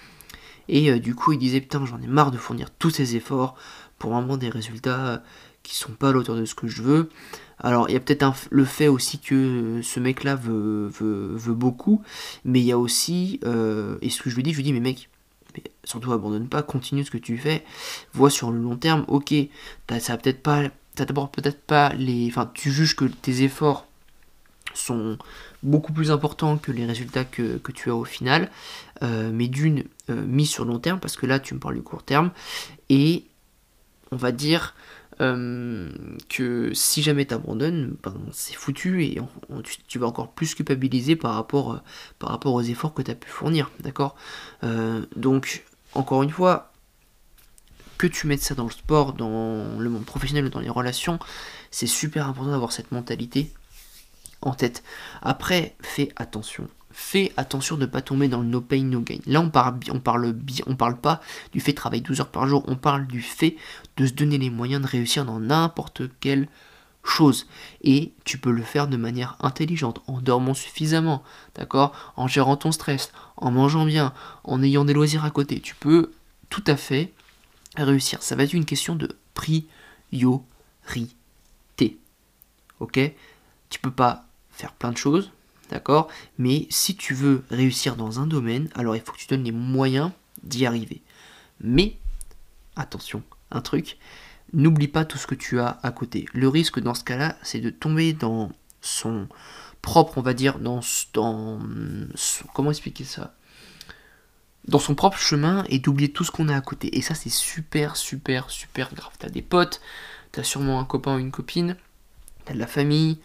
Et 0.69 0.91
euh, 0.91 0.99
du 0.99 1.15
coup, 1.15 1.33
il 1.33 1.39
disait 1.39 1.61
Putain, 1.61 1.85
j'en 1.85 2.01
ai 2.01 2.07
marre 2.07 2.31
de 2.31 2.39
fournir 2.39 2.71
tous 2.71 2.91
ces 2.91 3.17
efforts 3.17 3.55
pour 3.99 4.13
vraiment 4.13 4.39
des 4.39 4.49
résultats 4.49 5.23
qui 5.63 5.77
sont 5.77 5.93
pas 5.93 6.09
à 6.09 6.13
l'auteur 6.13 6.37
de 6.37 6.45
ce 6.47 6.55
que 6.55 6.67
je 6.67 6.83
veux. 6.83 7.11
Alors, 7.59 7.89
il 7.89 7.93
y 7.93 7.97
a 7.97 8.01
peut-être 8.01 8.35
le 8.51 8.65
fait 8.65 8.89
aussi 8.89 9.19
que 9.19 9.81
ce 9.83 10.01
mec-là 10.01 10.35
veut, 10.35 10.89
veut, 10.89 11.55
beaucoup, 11.55 12.03
mais 12.45 12.61
il 12.61 12.67
y 12.67 12.73
a 12.73 12.79
aussi, 12.79 13.41
euh, 13.45 13.97
et 14.03 14.11
ce 14.11 14.23
que 14.23 14.31
je 14.31 14.37
lui 14.37 14.43
dis, 14.43 14.53
je 14.53 14.57
lui 14.57 14.65
dis, 14.65 14.73
mais 14.73 14.81
mec, 14.81 15.09
mais 15.55 15.63
surtout 15.85 16.13
abandonne 16.13 16.49
pas, 16.49 16.63
continue 16.63 17.05
ce 17.05 17.11
que 17.11 17.19
tu 17.19 17.39
fais, 17.39 17.65
vois 18.13 18.31
sur 18.31 18.51
le 18.51 18.59
long 18.59 18.77
terme, 18.77 19.05
ok, 19.09 19.35
ça 20.01 20.17
peut-être 20.17 20.43
pas, 20.43 20.63
t'as 20.95 21.05
d'abord 21.05 21.31
peut-être 21.31 21.61
pas 21.61 21.91
les, 21.91 22.29
enfin, 22.29 22.51
tu 22.55 22.71
juges 22.71 22.97
que 22.97 23.05
tes 23.05 23.43
efforts 23.43 23.87
sont 24.75 25.19
beaucoup 25.63 25.93
plus 25.93 26.11
importants 26.11 26.59
que 26.59 26.73
les 26.73 26.85
résultats 26.85 27.25
que, 27.25 27.61
tu 27.73 27.91
as 27.91 27.95
au 27.95 28.05
final, 28.05 28.51
euh, 29.03 29.31
mais 29.33 29.49
d'une 29.49 29.85
euh, 30.11 30.25
mise 30.27 30.51
sur 30.51 30.65
long 30.65 30.79
terme, 30.79 31.01
parce 31.01 31.17
que 31.17 31.27
là 31.27 31.39
tu 31.39 31.55
me 31.55 31.61
parles 31.61 31.77
du 31.77 31.83
court 31.83 32.03
terme, 32.03 32.31
et 32.89 33.25
on 34.11 34.17
va 34.17 34.33
dire 34.33 34.75
euh, 35.21 35.91
que 36.29 36.73
si 36.75 37.03
jamais 37.03 37.27
tu 37.27 37.35
abandonnes, 37.35 37.97
ben, 38.03 38.15
c'est 38.33 38.55
foutu 38.55 39.05
et 39.05 39.19
tu, 39.89 39.99
vas 39.99 40.07
encore 40.07 40.33
plus 40.33 40.55
culpabiliser 40.55 41.17
par 41.17 41.35
rapport, 41.35 41.83
rapport 42.21 42.55
aux 42.55 42.63
efforts 42.63 42.95
que 42.95 43.03
tu 43.03 43.11
as 43.11 43.15
pu 43.15 43.29
fournir, 43.29 43.71
d'accord? 43.81 44.17
Donc, 45.17 45.65
encore 45.95 46.23
une 46.23 46.31
fois, 46.31 46.73
que 47.99 48.07
tu 48.07 48.27
mettes 48.27 48.43
ça 48.43 48.55
dans 48.55 48.65
le 48.65 48.71
sport, 48.71 49.13
dans 49.13 49.79
le 49.79 49.89
monde 49.91 50.05
professionnel 50.05 50.51
dans 50.51 50.61
les 50.61 50.69
relations, 50.69 51.19
c'est 51.71 51.87
super 51.87 52.29
important 52.29 52.51
d'avoir 52.51 52.73
cette 52.73 52.93
mentalité 52.93 53.53
en 54.43 54.55
tête. 54.55 54.83
Après, 55.23 55.75
fais 55.81 56.11
attention. 56.17 56.69
Fais 56.97 57.33
attention 57.37 57.75
de 57.75 57.81
ne 57.83 57.87
pas 57.87 58.03
tomber 58.03 58.29
dans 58.29 58.41
le 58.41 58.47
no 58.47 58.61
pain, 58.61 58.85
no 58.85 59.01
gain. 59.01 59.19
Là, 59.27 59.41
on 59.41 59.51
parle, 59.51 59.81
on 59.91 59.99
parle, 59.99 60.37
on 60.67 60.77
parle 60.77 60.97
pas 60.97 61.21
du 61.53 61.61
fait 61.61 61.73
de 61.73 61.77
travailler 61.77 62.03
12 62.03 62.21
heures 62.21 62.29
par 62.29 62.47
jour, 62.47 62.63
on 62.69 62.77
parle 62.77 63.09
du 63.09 63.21
fait 63.21 63.57
de 63.97 64.07
se 64.07 64.13
donner 64.13 64.39
les 64.39 64.49
moyens 64.49 64.81
de 64.81 64.87
réussir 64.87 65.25
dans 65.25 65.41
n'importe 65.41 66.03
quelle 66.21 66.49
chose. 67.03 67.49
Et 67.83 68.13
tu 68.25 68.39
peux 68.39 68.53
le 68.53 68.63
faire 68.63 68.87
de 68.87 68.97
manière 68.97 69.37
intelligente, 69.41 70.03
en 70.07 70.21
dormant 70.21 70.55
suffisamment, 70.55 71.25
d'accord? 71.57 71.93
En 72.15 72.29
gérant 72.29 72.57
ton 72.57 72.71
stress, 72.71 73.11
en 73.37 73.51
mangeant 73.51 73.87
bien, 73.87 74.15
en 74.45 74.63
ayant 74.63 74.85
des 74.85 74.95
loisirs 74.95 75.25
à 75.25 75.31
côté. 75.31 75.61
Tu 75.61 75.75
peux 75.75 76.13
tout 76.49 76.65
à 76.69 76.77
fait 76.77 77.13
réussir. 77.77 78.23
Ça 78.23 78.37
va 78.37 78.45
être 78.45 78.53
une 78.53 78.65
question 78.65 78.95
de 78.95 79.17
priorité. 79.35 79.89
Ok? 82.79 83.01
Tu 83.69 83.81
peux 83.81 83.91
pas 83.91 84.27
faire 84.53 84.73
plein 84.73 84.93
de 84.93 84.97
choses, 84.97 85.33
d'accord? 85.71 86.09
Mais 86.39 86.67
si 86.71 86.97
tu 86.97 87.15
veux 87.15 87.45
réussir 87.51 87.97
dans 87.97 88.21
un 88.21 88.27
domaine, 88.27 88.69
alors 88.75 88.97
il 88.97 89.03
faut 89.03 89.13
que 89.13 89.19
tu 89.19 89.27
donnes 89.27 89.45
les 89.45 89.53
moyens 89.53 90.11
d'y 90.43 90.67
arriver. 90.67 91.03
Mais, 91.61 91.97
attention, 92.77 93.23
un 93.51 93.61
truc, 93.61 93.99
n'oublie 94.53 94.89
pas 94.89 95.05
tout 95.05 95.19
ce 95.19 95.27
que 95.27 95.35
tu 95.35 95.61
as 95.61 95.79
à 95.83 95.91
côté. 95.91 96.27
Le 96.33 96.49
risque 96.49 96.81
dans 96.81 96.95
ce 96.95 97.05
cas-là, 97.05 97.37
c'est 97.43 97.61
de 97.61 97.71
tomber 97.71 98.13
dans 98.13 98.51
son 98.81 99.29
propre, 99.83 100.19
on 100.19 100.23
va 100.23 100.35
dire, 100.35 100.59
dans, 100.59 100.81
dans 101.13 101.59
comment 102.55 102.71
expliquer 102.71 103.05
ça? 103.05 103.35
Dans 104.67 104.79
son 104.79 104.95
propre 104.95 105.19
chemin 105.19 105.65
et 105.69 105.79
d'oublier 105.79 106.11
tout 106.11 106.25
ce 106.25 106.31
qu'on 106.31 106.49
a 106.49 106.57
à 106.57 106.61
côté. 106.61 106.97
Et 106.97 107.03
ça, 107.03 107.15
c'est 107.15 107.31
super, 107.31 107.97
super, 107.97 108.49
super 108.51 108.95
grave. 108.95 109.13
T'as 109.19 109.29
des 109.29 109.43
potes, 109.43 109.81
t'as 110.33 110.43
sûrement 110.43 110.81
un 110.81 110.85
copain 110.85 111.17
ou 111.17 111.19
une 111.19 111.31
copine, 111.31 111.77
t'as 112.45 112.55
de 112.55 112.59
la 112.59 112.67
famille, 112.67 113.19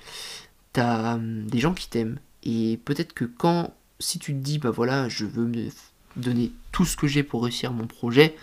t'as 0.74 1.16
hum, 1.16 1.48
des 1.48 1.60
gens 1.60 1.74
qui 1.74 1.90
t'aiment. 1.90 2.20
Et 2.50 2.78
peut-être 2.84 3.14
que 3.14 3.26
quand, 3.26 3.74
si 4.00 4.18
tu 4.18 4.34
te 4.34 4.40
dis, 4.40 4.58
bah 4.58 4.72
voilà, 4.72 5.08
je 5.08 5.26
veux 5.26 5.46
me 5.46 5.70
donner 6.16 6.52
tout 6.72 6.84
ce 6.84 6.98
que 6.98 7.06
j'ai 7.06 7.22
pour 7.22 7.44
réussir 7.44 7.72
mon 7.72 7.86
projet, 7.86 8.36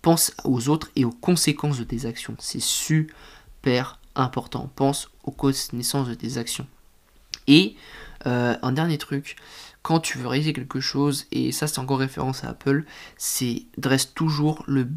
pense 0.00 0.32
aux 0.44 0.70
autres 0.70 0.90
et 0.96 1.04
aux 1.04 1.12
conséquences 1.12 1.78
de 1.78 1.84
tes 1.84 2.06
actions. 2.06 2.34
C'est 2.38 2.62
super 2.62 3.98
important. 4.14 4.70
Pense 4.76 5.10
aux 5.24 5.30
connaissances 5.30 6.08
de 6.08 6.14
tes 6.14 6.38
actions. 6.38 6.66
Et 7.46 7.76
euh, 8.26 8.56
un 8.62 8.72
dernier 8.72 8.96
truc, 8.96 9.36
quand 9.82 10.00
tu 10.00 10.16
veux 10.16 10.26
réaliser 10.26 10.54
quelque 10.54 10.80
chose, 10.80 11.26
et 11.30 11.52
ça 11.52 11.66
c'est 11.66 11.80
encore 11.80 11.98
référence 11.98 12.44
à 12.44 12.50
Apple, 12.50 12.84
c'est 13.18 13.64
dresse 13.76 14.14
toujours 14.14 14.64
le, 14.66 14.88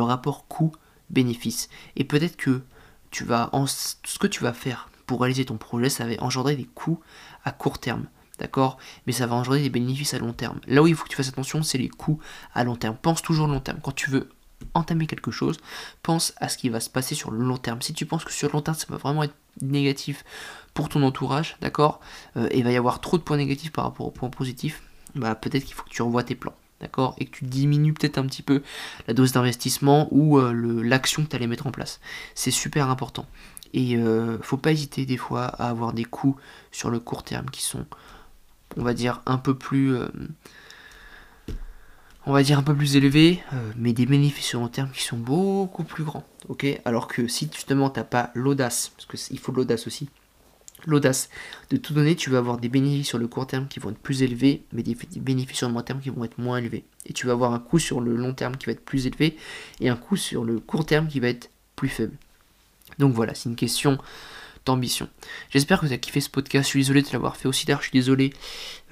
rapport 0.00 0.48
coût-bénéfice. 0.48 1.68
Et 1.94 2.02
peut-être 2.02 2.36
que 2.36 2.62
tu 3.10 3.24
vas 3.24 3.50
en, 3.52 3.66
ce 3.66 4.18
que 4.18 4.26
tu 4.26 4.42
vas 4.42 4.52
faire 4.52 4.87
pour 5.08 5.20
réaliser 5.22 5.46
ton 5.46 5.56
projet, 5.56 5.88
ça 5.88 6.06
va 6.06 6.12
engendrer 6.20 6.54
des 6.54 6.66
coûts 6.66 7.00
à 7.44 7.50
court 7.50 7.78
terme. 7.78 8.06
D'accord? 8.38 8.78
Mais 9.06 9.12
ça 9.12 9.26
va 9.26 9.34
engendrer 9.34 9.62
des 9.62 9.70
bénéfices 9.70 10.14
à 10.14 10.20
long 10.20 10.32
terme. 10.32 10.60
Là 10.68 10.80
où 10.82 10.86
il 10.86 10.94
faut 10.94 11.02
que 11.02 11.08
tu 11.08 11.16
fasses 11.16 11.28
attention, 11.28 11.64
c'est 11.64 11.78
les 11.78 11.88
coûts 11.88 12.20
à 12.54 12.62
long 12.62 12.76
terme. 12.76 12.96
Pense 13.02 13.20
toujours 13.20 13.48
long 13.48 13.58
terme. 13.58 13.80
Quand 13.82 13.90
tu 13.90 14.10
veux 14.10 14.28
entamer 14.74 15.08
quelque 15.08 15.32
chose, 15.32 15.56
pense 16.04 16.34
à 16.36 16.48
ce 16.48 16.56
qui 16.56 16.68
va 16.68 16.78
se 16.78 16.90
passer 16.90 17.16
sur 17.16 17.32
le 17.32 17.38
long 17.38 17.56
terme. 17.56 17.82
Si 17.82 17.94
tu 17.94 18.06
penses 18.06 18.24
que 18.24 18.32
sur 18.32 18.46
le 18.48 18.52
long 18.52 18.60
terme, 18.60 18.76
ça 18.76 18.86
va 18.88 18.96
vraiment 18.96 19.24
être 19.24 19.34
négatif 19.60 20.24
pour 20.72 20.88
ton 20.88 21.02
entourage, 21.02 21.56
d'accord? 21.60 21.98
Euh, 22.36 22.46
Et 22.52 22.58
il 22.58 22.64
va 22.64 22.70
y 22.70 22.76
avoir 22.76 23.00
trop 23.00 23.18
de 23.18 23.22
points 23.22 23.38
négatifs 23.38 23.72
par 23.72 23.84
rapport 23.84 24.06
aux 24.06 24.12
points 24.12 24.30
positifs, 24.30 24.82
bah 25.16 25.34
peut-être 25.34 25.64
qu'il 25.64 25.74
faut 25.74 25.82
que 25.82 25.90
tu 25.90 26.02
revoies 26.02 26.22
tes 26.22 26.36
plans 26.36 26.54
d'accord? 26.80 27.14
Et 27.18 27.26
que 27.26 27.38
tu 27.38 27.44
diminues 27.44 27.92
peut-être 27.92 28.18
un 28.18 28.26
petit 28.26 28.42
peu 28.42 28.62
la 29.06 29.14
dose 29.14 29.32
d'investissement 29.32 30.08
ou 30.10 30.38
euh, 30.38 30.52
l'action 30.82 31.24
que 31.24 31.28
tu 31.28 31.36
allais 31.36 31.46
mettre 31.46 31.66
en 31.66 31.70
place. 31.70 32.00
C'est 32.34 32.50
super 32.50 32.88
important. 32.88 33.26
Et 33.72 33.96
euh, 33.96 34.38
faut 34.42 34.56
pas 34.56 34.72
hésiter 34.72 35.06
des 35.06 35.16
fois 35.16 35.44
à 35.44 35.68
avoir 35.68 35.92
des 35.92 36.04
coûts 36.04 36.36
sur 36.70 36.90
le 36.90 37.00
court 37.00 37.22
terme 37.22 37.50
qui 37.50 37.62
sont, 37.62 37.86
on 38.76 38.82
va 38.82 38.94
dire, 38.94 39.22
un 39.26 39.38
peu 39.38 39.54
plus. 39.54 39.94
Euh, 39.94 40.08
on 42.26 42.32
va 42.32 42.42
dire 42.42 42.58
un 42.58 42.62
peu 42.62 42.74
plus 42.74 42.96
élevés, 42.96 43.42
mais 43.76 43.94
des 43.94 44.04
bénéfices 44.04 44.44
sur 44.44 44.60
long 44.60 44.68
terme 44.68 44.90
qui 44.90 45.02
sont 45.02 45.16
beaucoup 45.16 45.82
plus 45.82 46.04
grands. 46.04 46.24
ok? 46.50 46.66
Alors 46.84 47.08
que 47.08 47.26
si 47.26 47.48
justement 47.50 47.88
t'as 47.88 48.04
pas 48.04 48.30
l'audace, 48.34 48.92
parce 48.94 49.26
qu'il 49.26 49.38
faut 49.38 49.50
de 49.50 49.56
l'audace 49.56 49.86
aussi, 49.86 50.10
l'audace 50.86 51.28
de 51.70 51.76
tout 51.76 51.94
donner, 51.94 52.16
tu 52.16 52.30
vas 52.30 52.38
avoir 52.38 52.58
des 52.58 52.68
bénéfices 52.68 53.08
sur 53.08 53.18
le 53.18 53.28
court 53.28 53.46
terme 53.46 53.66
qui 53.68 53.80
vont 53.80 53.90
être 53.90 53.98
plus 53.98 54.22
élevés, 54.22 54.64
mais 54.72 54.82
des 54.82 54.96
bénéfices 55.16 55.58
sur 55.58 55.68
le 55.68 55.74
long 55.74 55.82
terme 55.82 56.00
qui 56.00 56.10
vont 56.10 56.24
être 56.24 56.38
moins 56.38 56.58
élevés. 56.58 56.84
Et 57.06 57.12
tu 57.12 57.26
vas 57.26 57.32
avoir 57.32 57.52
un 57.52 57.58
coût 57.58 57.78
sur 57.78 58.00
le 58.00 58.16
long 58.16 58.34
terme 58.34 58.56
qui 58.56 58.66
va 58.66 58.72
être 58.72 58.84
plus 58.84 59.06
élevé 59.06 59.36
et 59.80 59.88
un 59.88 59.96
coût 59.96 60.16
sur 60.16 60.44
le 60.44 60.60
court 60.60 60.86
terme 60.86 61.08
qui 61.08 61.20
va 61.20 61.28
être 61.28 61.50
plus 61.76 61.88
faible. 61.88 62.16
Donc 62.98 63.14
voilà, 63.14 63.34
c'est 63.34 63.48
une 63.48 63.56
question 63.56 63.98
d'ambition. 64.68 65.08
J'espère 65.50 65.80
que 65.80 65.86
tu 65.86 65.92
as 65.92 65.98
kiffé 65.98 66.20
ce 66.20 66.30
podcast. 66.30 66.64
Je 66.64 66.68
suis 66.68 66.80
désolé 66.80 67.02
de 67.02 67.08
l'avoir 67.12 67.36
fait 67.36 67.48
aussi 67.48 67.66
tard. 67.66 67.78
Je 67.80 67.88
suis 67.88 67.98
désolé 67.98 68.32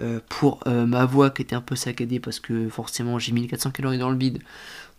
euh, 0.01 0.21
pour 0.29 0.61
euh, 0.67 0.87
ma 0.87 1.05
voix 1.05 1.31
qui 1.31 1.43
était 1.43 1.55
un 1.55 1.61
peu 1.61 1.77
saccadée 1.77 2.21
parce 2.21 2.41
que 2.41 2.69
forcément 2.69 3.19
j'ai 3.19 3.33
1400 3.33 3.71
calories 3.71 3.99
dans 3.99 4.11
le 4.11 4.19
vide. 4.19 4.43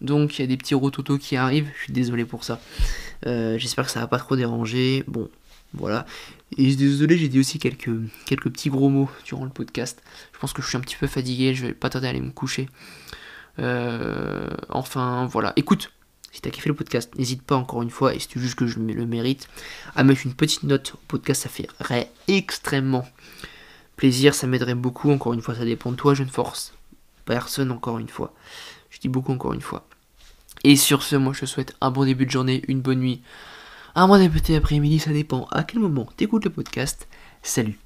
Donc 0.02 0.38
il 0.38 0.42
y 0.42 0.44
a 0.44 0.48
des 0.48 0.58
petits 0.58 0.76
rototos 0.76 1.18
qui 1.18 1.36
arrivent. 1.36 1.70
Je 1.78 1.84
suis 1.84 1.94
désolé 1.94 2.26
pour 2.26 2.44
ça. 2.44 2.60
Euh, 3.26 3.58
j'espère 3.58 3.86
que 3.86 3.92
ça 3.92 4.00
va 4.00 4.08
pas 4.08 4.20
trop 4.20 4.36
déranger. 4.36 5.04
Bon, 5.08 5.30
voilà. 5.74 6.06
Et 6.58 6.76
désolé, 6.76 7.18
j'ai 7.18 7.28
dit 7.28 7.40
aussi 7.40 7.60
quelques, 7.60 7.90
petits 8.26 8.70
gros 8.70 8.90
mots 8.90 9.10
durant 9.26 9.44
le 9.44 9.50
podcast. 9.50 10.02
Je 10.34 10.40
pense 10.40 10.54
que 10.54 10.62
je 10.62 10.68
suis 10.68 10.78
un 10.78 10.82
petit 10.82 10.96
peu 10.96 11.08
fatigué, 11.08 11.56
je 11.56 11.66
vais 11.66 11.74
pas 11.74 11.90
tarder 11.90 12.08
à 12.08 12.10
aller 12.12 12.22
me 12.22 12.32
coucher. 12.32 12.70
Enfin, 14.70 15.26
voilà. 15.26 15.54
Écoute, 15.56 15.92
si 16.38 16.42
t'as 16.42 16.52
kiffé 16.52 16.70
le 16.70 16.76
podcast, 16.76 17.16
n'hésite 17.18 17.42
pas 17.42 17.56
encore 17.56 17.82
une 17.82 17.90
fois, 17.90 18.14
et 18.14 18.20
si 18.20 18.28
tu 18.28 18.40
juges 18.40 18.56
que 18.56 18.68
je 18.68 18.78
le 18.78 19.06
mérite, 19.08 19.50
à 19.96 20.04
mettre 20.04 20.22
une 20.24 20.36
petite 20.36 20.62
note 20.62 20.94
au 20.94 21.00
podcast, 21.08 21.42
ça 21.42 21.50
ferait 21.50 22.12
extrêmement 22.28 23.08
plaisir, 23.96 24.36
ça 24.36 24.46
m'aiderait 24.46 24.76
beaucoup, 24.76 25.10
encore 25.10 25.34
une 25.34 25.42
fois, 25.42 25.56
ça 25.56 25.66
dépend 25.66 25.92
de 25.92 25.96
toi, 25.96 26.14
je 26.14 26.22
ne 26.22 26.30
force 26.30 26.76
personne 27.26 27.72
encore 27.72 27.98
une 27.98 28.08
fois. 28.08 28.36
Je 28.92 29.00
dis 29.00 29.10
beaucoup 29.10 29.32
encore 29.32 29.54
une 29.54 29.62
fois. 29.62 29.88
Et 30.64 30.76
sur 30.76 31.02
ce, 31.02 31.16
moi 31.16 31.34
je 31.34 31.40
te 31.40 31.46
souhaite 31.48 31.76
un 31.82 31.90
bon 31.90 32.06
début 32.06 32.28
de 32.28 32.32
journée, 32.32 32.62
une 32.68 32.82
bonne 32.82 33.00
nuit, 33.00 33.24
un 33.96 34.08
bon 34.08 34.20
début 34.20 34.40
après-midi, 34.56 35.00
ça 35.00 35.12
dépend 35.12 35.48
à 35.50 35.64
quel 35.64 35.80
moment 35.80 36.08
t'écoutes 36.18 36.46
le 36.46 36.52
podcast. 36.52 37.08
Salut 37.42 37.80